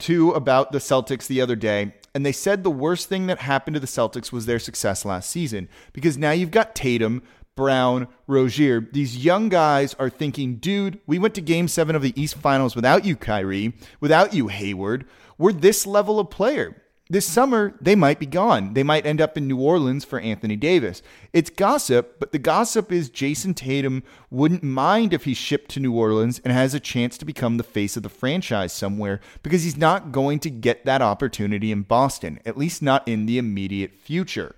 to 0.00 0.32
about 0.32 0.72
the 0.72 0.78
Celtics 0.78 1.28
the 1.28 1.40
other 1.40 1.54
day, 1.54 1.94
and 2.14 2.26
they 2.26 2.32
said 2.32 2.64
the 2.64 2.70
worst 2.70 3.08
thing 3.08 3.28
that 3.28 3.38
happened 3.38 3.74
to 3.74 3.80
the 3.80 3.86
Celtics 3.86 4.32
was 4.32 4.46
their 4.46 4.58
success 4.58 5.04
last 5.04 5.30
season 5.30 5.68
because 5.92 6.18
now 6.18 6.32
you've 6.32 6.50
got 6.50 6.74
Tatum 6.74 7.22
Brown, 7.54 8.08
Rozier. 8.26 8.80
These 8.80 9.24
young 9.24 9.48
guys 9.48 9.94
are 9.94 10.08
thinking, 10.08 10.56
dude, 10.56 11.00
we 11.06 11.18
went 11.18 11.34
to 11.34 11.42
game 11.42 11.68
seven 11.68 11.94
of 11.94 12.02
the 12.02 12.18
East 12.20 12.36
Finals 12.36 12.74
without 12.74 13.04
you, 13.04 13.14
Kyrie, 13.14 13.74
without 14.00 14.32
you, 14.32 14.48
Hayward. 14.48 15.04
We're 15.36 15.52
this 15.52 15.86
level 15.86 16.18
of 16.18 16.30
player. 16.30 16.82
This 17.10 17.26
summer, 17.28 17.74
they 17.78 17.94
might 17.94 18.18
be 18.18 18.24
gone. 18.24 18.72
They 18.72 18.82
might 18.82 19.04
end 19.04 19.20
up 19.20 19.36
in 19.36 19.46
New 19.46 19.60
Orleans 19.60 20.02
for 20.02 20.18
Anthony 20.18 20.56
Davis. 20.56 21.02
It's 21.34 21.50
gossip, 21.50 22.18
but 22.18 22.32
the 22.32 22.38
gossip 22.38 22.90
is 22.90 23.10
Jayson 23.10 23.52
Tatum 23.52 24.02
wouldn't 24.30 24.62
mind 24.62 25.12
if 25.12 25.24
he's 25.24 25.36
shipped 25.36 25.70
to 25.72 25.80
New 25.80 25.92
Orleans 25.92 26.40
and 26.42 26.54
has 26.54 26.72
a 26.72 26.80
chance 26.80 27.18
to 27.18 27.26
become 27.26 27.58
the 27.58 27.64
face 27.64 27.98
of 27.98 28.02
the 28.02 28.08
franchise 28.08 28.72
somewhere 28.72 29.20
because 29.42 29.62
he's 29.62 29.76
not 29.76 30.10
going 30.10 30.38
to 30.38 30.48
get 30.48 30.86
that 30.86 31.02
opportunity 31.02 31.70
in 31.70 31.82
Boston, 31.82 32.40
at 32.46 32.56
least 32.56 32.80
not 32.80 33.06
in 33.06 33.26
the 33.26 33.36
immediate 33.36 33.92
future 33.92 34.54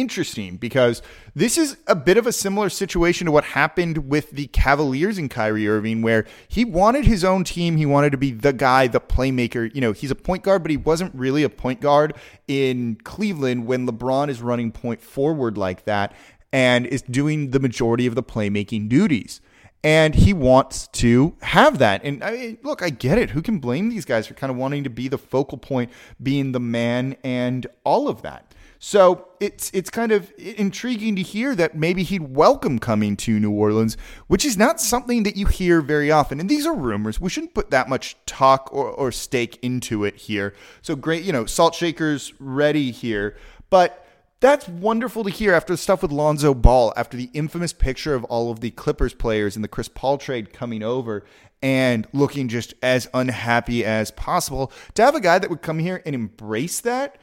interesting 0.00 0.56
because 0.56 1.02
this 1.34 1.58
is 1.58 1.76
a 1.86 1.94
bit 1.94 2.16
of 2.16 2.26
a 2.26 2.32
similar 2.32 2.68
situation 2.68 3.26
to 3.26 3.32
what 3.32 3.44
happened 3.44 4.08
with 4.08 4.30
the 4.30 4.46
Cavaliers 4.48 5.18
and 5.18 5.30
Kyrie 5.30 5.68
Irving, 5.68 6.02
where 6.02 6.26
he 6.48 6.64
wanted 6.64 7.04
his 7.04 7.24
own 7.24 7.44
team. 7.44 7.76
He 7.76 7.86
wanted 7.86 8.10
to 8.10 8.18
be 8.18 8.30
the 8.30 8.52
guy, 8.52 8.86
the 8.86 9.00
playmaker. 9.00 9.72
You 9.74 9.80
know, 9.80 9.92
he's 9.92 10.10
a 10.10 10.16
point 10.16 10.42
guard, 10.42 10.62
but 10.62 10.70
he 10.70 10.76
wasn't 10.76 11.14
really 11.14 11.42
a 11.42 11.48
point 11.48 11.80
guard 11.80 12.14
in 12.46 12.96
Cleveland 13.04 13.66
when 13.66 13.86
LeBron 13.86 14.28
is 14.28 14.42
running 14.42 14.72
point 14.72 15.00
forward 15.00 15.58
like 15.58 15.84
that 15.84 16.14
and 16.52 16.86
is 16.86 17.02
doing 17.02 17.50
the 17.50 17.60
majority 17.60 18.06
of 18.06 18.14
the 18.14 18.22
playmaking 18.22 18.88
duties. 18.88 19.40
And 19.84 20.14
he 20.14 20.32
wants 20.32 20.88
to 20.88 21.36
have 21.40 21.78
that. 21.78 22.02
And 22.02 22.24
I 22.24 22.32
mean, 22.32 22.58
look, 22.64 22.82
I 22.82 22.90
get 22.90 23.16
it. 23.16 23.30
Who 23.30 23.42
can 23.42 23.60
blame 23.60 23.90
these 23.90 24.04
guys 24.04 24.26
for 24.26 24.34
kind 24.34 24.50
of 24.50 24.56
wanting 24.56 24.82
to 24.84 24.90
be 24.90 25.06
the 25.06 25.18
focal 25.18 25.56
point, 25.56 25.90
being 26.20 26.50
the 26.50 26.60
man, 26.60 27.16
and 27.22 27.64
all 27.84 28.08
of 28.08 28.22
that? 28.22 28.54
So 28.78 29.28
it's 29.40 29.70
it's 29.74 29.90
kind 29.90 30.12
of 30.12 30.32
intriguing 30.38 31.16
to 31.16 31.22
hear 31.22 31.54
that 31.56 31.76
maybe 31.76 32.04
he'd 32.04 32.34
welcome 32.34 32.78
coming 32.78 33.16
to 33.18 33.40
New 33.40 33.50
Orleans, 33.50 33.96
which 34.28 34.44
is 34.44 34.56
not 34.56 34.80
something 34.80 35.24
that 35.24 35.36
you 35.36 35.46
hear 35.46 35.80
very 35.80 36.10
often. 36.10 36.38
And 36.38 36.48
these 36.48 36.64
are 36.64 36.74
rumors. 36.74 37.20
We 37.20 37.28
shouldn't 37.28 37.54
put 37.54 37.70
that 37.70 37.88
much 37.88 38.16
talk 38.24 38.68
or, 38.72 38.88
or 38.90 39.10
stake 39.10 39.58
into 39.62 40.04
it 40.04 40.16
here. 40.16 40.54
So 40.82 40.94
great, 40.94 41.24
you 41.24 41.32
know, 41.32 41.44
salt 41.44 41.74
shakers 41.74 42.32
ready 42.38 42.92
here. 42.92 43.36
But 43.68 44.04
that's 44.40 44.68
wonderful 44.68 45.24
to 45.24 45.30
hear 45.30 45.52
after 45.52 45.72
the 45.72 45.78
stuff 45.78 46.02
with 46.02 46.12
Lonzo 46.12 46.54
Ball, 46.54 46.92
after 46.96 47.16
the 47.16 47.30
infamous 47.34 47.72
picture 47.72 48.14
of 48.14 48.22
all 48.24 48.52
of 48.52 48.60
the 48.60 48.70
Clippers 48.70 49.12
players 49.12 49.56
in 49.56 49.62
the 49.62 49.68
Chris 49.68 49.88
Paul 49.88 50.16
trade 50.16 50.52
coming 50.52 50.84
over 50.84 51.24
and 51.60 52.06
looking 52.12 52.46
just 52.46 52.74
as 52.80 53.08
unhappy 53.12 53.84
as 53.84 54.12
possible. 54.12 54.70
To 54.94 55.04
have 55.04 55.16
a 55.16 55.20
guy 55.20 55.40
that 55.40 55.50
would 55.50 55.62
come 55.62 55.80
here 55.80 56.00
and 56.06 56.14
embrace 56.14 56.80
that 56.80 57.18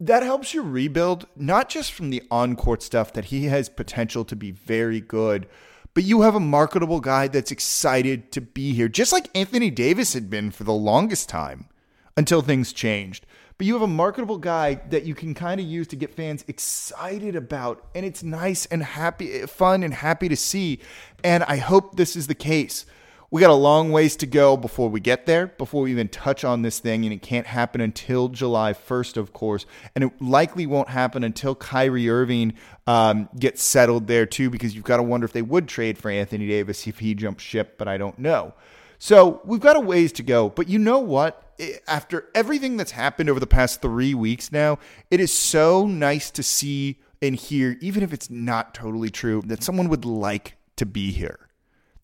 that 0.00 0.22
helps 0.22 0.54
you 0.54 0.62
rebuild 0.62 1.26
not 1.34 1.68
just 1.68 1.92
from 1.92 2.10
the 2.10 2.22
on-court 2.30 2.82
stuff 2.82 3.12
that 3.12 3.26
he 3.26 3.46
has 3.46 3.68
potential 3.68 4.24
to 4.24 4.36
be 4.36 4.50
very 4.50 5.00
good 5.00 5.46
but 5.94 6.04
you 6.04 6.20
have 6.20 6.36
a 6.36 6.40
marketable 6.40 7.00
guy 7.00 7.26
that's 7.26 7.50
excited 7.50 8.30
to 8.30 8.40
be 8.40 8.72
here 8.72 8.88
just 8.88 9.12
like 9.12 9.28
Anthony 9.36 9.70
Davis 9.70 10.12
had 10.12 10.30
been 10.30 10.50
for 10.50 10.64
the 10.64 10.72
longest 10.72 11.28
time 11.28 11.68
until 12.16 12.42
things 12.42 12.72
changed. 12.72 13.24
But 13.56 13.66
you 13.66 13.74
have 13.74 13.82
a 13.82 13.88
marketable 13.88 14.38
guy 14.38 14.74
that 14.90 15.04
you 15.04 15.14
can 15.14 15.34
kind 15.34 15.60
of 15.60 15.66
use 15.66 15.88
to 15.88 15.96
get 15.96 16.14
fans 16.14 16.44
excited 16.46 17.34
about 17.34 17.84
and 17.94 18.06
it's 18.06 18.22
nice 18.22 18.66
and 18.66 18.82
happy 18.82 19.46
fun 19.46 19.82
and 19.82 19.92
happy 19.92 20.28
to 20.28 20.36
see 20.36 20.78
and 21.24 21.42
I 21.44 21.56
hope 21.56 21.96
this 21.96 22.14
is 22.14 22.28
the 22.28 22.34
case 22.36 22.86
we 23.30 23.42
got 23.42 23.50
a 23.50 23.54
long 23.54 23.92
ways 23.92 24.16
to 24.16 24.26
go 24.26 24.56
before 24.56 24.88
we 24.88 25.00
get 25.00 25.26
there, 25.26 25.48
before 25.48 25.82
we 25.82 25.90
even 25.90 26.08
touch 26.08 26.44
on 26.44 26.62
this 26.62 26.78
thing, 26.78 27.04
and 27.04 27.12
it 27.12 27.20
can't 27.20 27.46
happen 27.46 27.80
until 27.80 28.28
July 28.28 28.72
1st, 28.72 29.18
of 29.18 29.34
course. 29.34 29.66
And 29.94 30.04
it 30.04 30.12
likely 30.20 30.64
won't 30.64 30.88
happen 30.88 31.22
until 31.22 31.54
Kyrie 31.54 32.08
Irving 32.08 32.54
um, 32.86 33.28
gets 33.38 33.62
settled 33.62 34.06
there, 34.06 34.24
too, 34.24 34.48
because 34.48 34.74
you've 34.74 34.84
got 34.84 34.96
to 34.96 35.02
wonder 35.02 35.26
if 35.26 35.32
they 35.32 35.42
would 35.42 35.68
trade 35.68 35.98
for 35.98 36.10
Anthony 36.10 36.48
Davis 36.48 36.86
if 36.86 37.00
he 37.00 37.14
jumps 37.14 37.44
ship, 37.44 37.76
but 37.76 37.86
I 37.86 37.98
don't 37.98 38.18
know. 38.18 38.54
So 38.98 39.42
we've 39.44 39.60
got 39.60 39.76
a 39.76 39.80
ways 39.80 40.10
to 40.12 40.22
go. 40.22 40.48
But 40.48 40.68
you 40.68 40.78
know 40.78 40.98
what? 40.98 41.44
After 41.86 42.28
everything 42.34 42.78
that's 42.78 42.92
happened 42.92 43.28
over 43.28 43.40
the 43.40 43.46
past 43.46 43.82
three 43.82 44.14
weeks 44.14 44.50
now, 44.50 44.78
it 45.10 45.20
is 45.20 45.32
so 45.32 45.86
nice 45.86 46.30
to 46.30 46.42
see 46.42 46.98
and 47.20 47.36
hear, 47.36 47.76
even 47.80 48.02
if 48.02 48.12
it's 48.12 48.30
not 48.30 48.74
totally 48.74 49.10
true, 49.10 49.42
that 49.46 49.62
someone 49.62 49.88
would 49.88 50.04
like 50.04 50.54
to 50.76 50.86
be 50.86 51.10
here. 51.10 51.47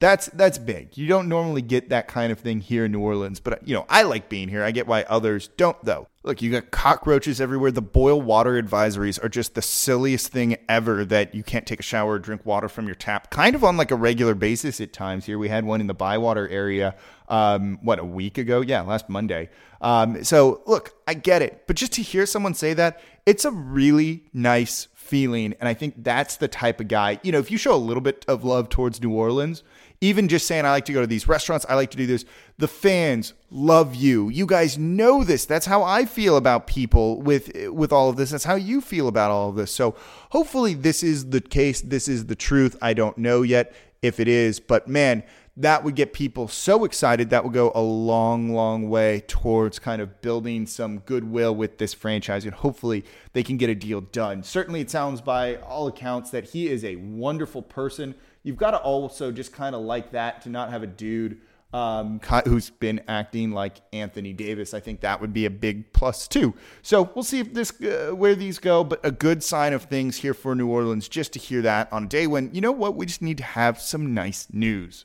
That's 0.04 0.26
that's 0.26 0.58
big. 0.58 0.98
You 0.98 1.06
don't 1.06 1.30
normally 1.30 1.62
get 1.62 1.88
that 1.88 2.08
kind 2.08 2.30
of 2.30 2.38
thing 2.38 2.60
here 2.60 2.84
in 2.84 2.92
New 2.92 3.00
Orleans, 3.00 3.40
but 3.40 3.66
you 3.66 3.74
know, 3.74 3.86
I 3.88 4.02
like 4.02 4.28
being 4.28 4.50
here. 4.50 4.62
I 4.62 4.70
get 4.70 4.86
why 4.86 5.04
others 5.04 5.48
don't 5.56 5.82
though. 5.82 6.08
Look, 6.24 6.42
you 6.42 6.50
got 6.50 6.70
cockroaches 6.70 7.40
everywhere. 7.40 7.70
The 7.70 7.80
boil 7.80 8.20
water 8.20 8.62
advisories 8.62 9.22
are 9.24 9.30
just 9.30 9.54
the 9.54 9.62
silliest 9.62 10.28
thing 10.28 10.58
ever 10.68 11.06
that 11.06 11.34
you 11.34 11.42
can't 11.42 11.64
take 11.64 11.80
a 11.80 11.82
shower 11.82 12.12
or 12.12 12.18
drink 12.18 12.44
water 12.44 12.68
from 12.68 12.84
your 12.84 12.96
tap. 12.96 13.30
Kind 13.30 13.54
of 13.54 13.64
on 13.64 13.78
like 13.78 13.90
a 13.90 13.96
regular 13.96 14.34
basis 14.34 14.78
at 14.78 14.92
times 14.92 15.24
here. 15.24 15.38
We 15.38 15.48
had 15.48 15.64
one 15.64 15.80
in 15.80 15.86
the 15.86 15.94
Bywater 15.94 16.46
area 16.50 16.96
um, 17.30 17.78
what, 17.80 17.98
a 17.98 18.04
week 18.04 18.36
ago? 18.36 18.60
Yeah, 18.60 18.82
last 18.82 19.08
Monday. 19.08 19.48
Um, 19.80 20.22
so 20.22 20.60
look, 20.66 20.94
I 21.08 21.14
get 21.14 21.40
it. 21.40 21.66
But 21.66 21.76
just 21.76 21.92
to 21.92 22.02
hear 22.02 22.26
someone 22.26 22.52
say 22.52 22.74
that, 22.74 23.00
it's 23.24 23.46
a 23.46 23.50
really 23.50 24.24
nice 24.34 24.88
feeling. 24.92 25.54
And 25.60 25.68
I 25.68 25.72
think 25.72 26.04
that's 26.04 26.36
the 26.36 26.48
type 26.48 26.80
of 26.80 26.88
guy, 26.88 27.20
you 27.22 27.32
know, 27.32 27.38
if 27.38 27.50
you 27.50 27.56
show 27.56 27.74
a 27.74 27.76
little 27.76 28.02
bit 28.02 28.24
of 28.28 28.44
love 28.44 28.68
towards 28.68 29.02
New 29.02 29.12
Orleans, 29.12 29.62
even 30.04 30.28
just 30.28 30.46
saying 30.46 30.66
I 30.66 30.70
like 30.70 30.84
to 30.84 30.92
go 30.92 31.00
to 31.00 31.06
these 31.06 31.26
restaurants, 31.26 31.64
I 31.66 31.74
like 31.74 31.90
to 31.92 31.96
do 31.96 32.06
this. 32.06 32.26
The 32.58 32.68
fans 32.68 33.32
love 33.50 33.94
you. 33.94 34.28
You 34.28 34.44
guys 34.44 34.76
know 34.76 35.24
this. 35.24 35.46
That's 35.46 35.64
how 35.64 35.82
I 35.82 36.04
feel 36.04 36.36
about 36.36 36.66
people 36.66 37.22
with 37.22 37.50
with 37.68 37.90
all 37.90 38.10
of 38.10 38.16
this. 38.16 38.30
That's 38.30 38.44
how 38.44 38.56
you 38.56 38.82
feel 38.82 39.08
about 39.08 39.30
all 39.30 39.48
of 39.48 39.56
this. 39.56 39.72
So 39.72 39.94
hopefully 40.30 40.74
this 40.74 41.02
is 41.02 41.30
the 41.30 41.40
case. 41.40 41.80
This 41.80 42.06
is 42.06 42.26
the 42.26 42.36
truth. 42.36 42.76
I 42.82 42.92
don't 42.92 43.16
know 43.16 43.40
yet 43.40 43.74
if 44.02 44.20
it 44.20 44.28
is, 44.28 44.60
but 44.60 44.86
man, 44.86 45.22
that 45.56 45.84
would 45.84 45.94
get 45.94 46.12
people 46.12 46.48
so 46.48 46.84
excited 46.84 47.30
that 47.30 47.42
would 47.44 47.54
go 47.54 47.72
a 47.74 47.80
long 47.80 48.52
long 48.52 48.90
way 48.90 49.22
towards 49.26 49.78
kind 49.78 50.02
of 50.02 50.20
building 50.20 50.66
some 50.66 50.98
goodwill 50.98 51.54
with 51.54 51.78
this 51.78 51.94
franchise 51.94 52.44
and 52.44 52.54
hopefully 52.54 53.04
they 53.32 53.42
can 53.42 53.56
get 53.56 53.70
a 53.70 53.74
deal 53.74 54.00
done 54.00 54.42
certainly 54.42 54.80
it 54.80 54.90
sounds 54.90 55.20
by 55.20 55.54
all 55.58 55.86
accounts 55.86 56.30
that 56.30 56.42
he 56.46 56.68
is 56.68 56.84
a 56.84 56.96
wonderful 56.96 57.62
person 57.62 58.16
you've 58.44 58.56
got 58.56 58.70
to 58.70 58.78
also 58.78 59.32
just 59.32 59.52
kind 59.52 59.74
of 59.74 59.82
like 59.82 60.12
that 60.12 60.42
to 60.42 60.48
not 60.48 60.70
have 60.70 60.84
a 60.84 60.86
dude 60.86 61.40
um, 61.74 62.20
who's 62.44 62.70
been 62.70 63.00
acting 63.08 63.50
like 63.50 63.80
Anthony 63.92 64.32
Davis. 64.32 64.74
I 64.74 64.80
think 64.80 65.00
that 65.00 65.20
would 65.20 65.32
be 65.32 65.44
a 65.44 65.50
big 65.50 65.92
plus 65.92 66.28
too. 66.28 66.54
So 66.82 67.10
we'll 67.16 67.24
see 67.24 67.40
if 67.40 67.52
this 67.52 67.72
uh, 67.82 68.12
where 68.14 68.36
these 68.36 68.60
go, 68.60 68.84
but 68.84 69.00
a 69.02 69.10
good 69.10 69.42
sign 69.42 69.72
of 69.72 69.82
things 69.82 70.18
here 70.18 70.34
for 70.34 70.54
New 70.54 70.68
Orleans 70.68 71.08
just 71.08 71.32
to 71.32 71.40
hear 71.40 71.62
that 71.62 71.92
on 71.92 72.04
a 72.04 72.06
day 72.06 72.28
when 72.28 72.54
you 72.54 72.60
know 72.60 72.70
what 72.70 72.94
we 72.94 73.06
just 73.06 73.22
need 73.22 73.38
to 73.38 73.44
have 73.44 73.80
some 73.80 74.14
nice 74.14 74.46
news. 74.52 75.04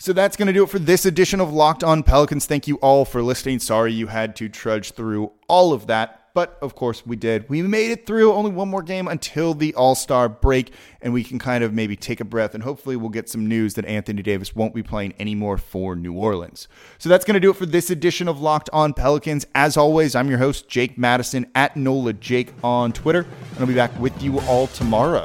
So 0.00 0.12
that's 0.12 0.36
going 0.36 0.46
to 0.46 0.52
do 0.52 0.64
it 0.64 0.70
for 0.70 0.78
this 0.78 1.04
edition 1.04 1.40
of 1.40 1.52
Locked 1.52 1.84
On 1.84 2.02
Pelicans. 2.02 2.46
Thank 2.46 2.68
you 2.68 2.76
all 2.76 3.04
for 3.04 3.22
listening. 3.22 3.58
Sorry 3.60 3.92
you 3.92 4.08
had 4.08 4.34
to 4.36 4.48
trudge 4.48 4.92
through 4.92 5.32
all 5.48 5.72
of 5.72 5.86
that. 5.88 6.17
But 6.34 6.58
of 6.62 6.74
course, 6.74 7.04
we 7.06 7.16
did. 7.16 7.48
We 7.48 7.62
made 7.62 7.90
it 7.90 8.06
through 8.06 8.32
only 8.32 8.50
one 8.50 8.68
more 8.68 8.82
game 8.82 9.08
until 9.08 9.54
the 9.54 9.74
All 9.74 9.94
Star 9.94 10.28
break, 10.28 10.72
and 11.00 11.12
we 11.12 11.24
can 11.24 11.38
kind 11.38 11.64
of 11.64 11.72
maybe 11.72 11.96
take 11.96 12.20
a 12.20 12.24
breath 12.24 12.54
and 12.54 12.62
hopefully 12.62 12.96
we'll 12.96 13.08
get 13.08 13.28
some 13.28 13.46
news 13.46 13.74
that 13.74 13.84
Anthony 13.86 14.22
Davis 14.22 14.54
won't 14.54 14.74
be 14.74 14.82
playing 14.82 15.14
anymore 15.18 15.58
for 15.58 15.96
New 15.96 16.12
Orleans. 16.14 16.68
So 16.98 17.08
that's 17.08 17.24
going 17.24 17.34
to 17.34 17.40
do 17.40 17.50
it 17.50 17.56
for 17.56 17.66
this 17.66 17.90
edition 17.90 18.28
of 18.28 18.40
Locked 18.40 18.70
On 18.72 18.92
Pelicans. 18.92 19.46
As 19.54 19.76
always, 19.76 20.14
I'm 20.14 20.28
your 20.28 20.38
host, 20.38 20.68
Jake 20.68 20.98
Madison 20.98 21.46
at 21.54 21.76
NOLA 21.76 22.14
Jake 22.14 22.52
on 22.62 22.92
Twitter, 22.92 23.26
and 23.52 23.60
I'll 23.60 23.66
be 23.66 23.74
back 23.74 23.96
with 23.98 24.22
you 24.22 24.38
all 24.40 24.66
tomorrow. 24.68 25.24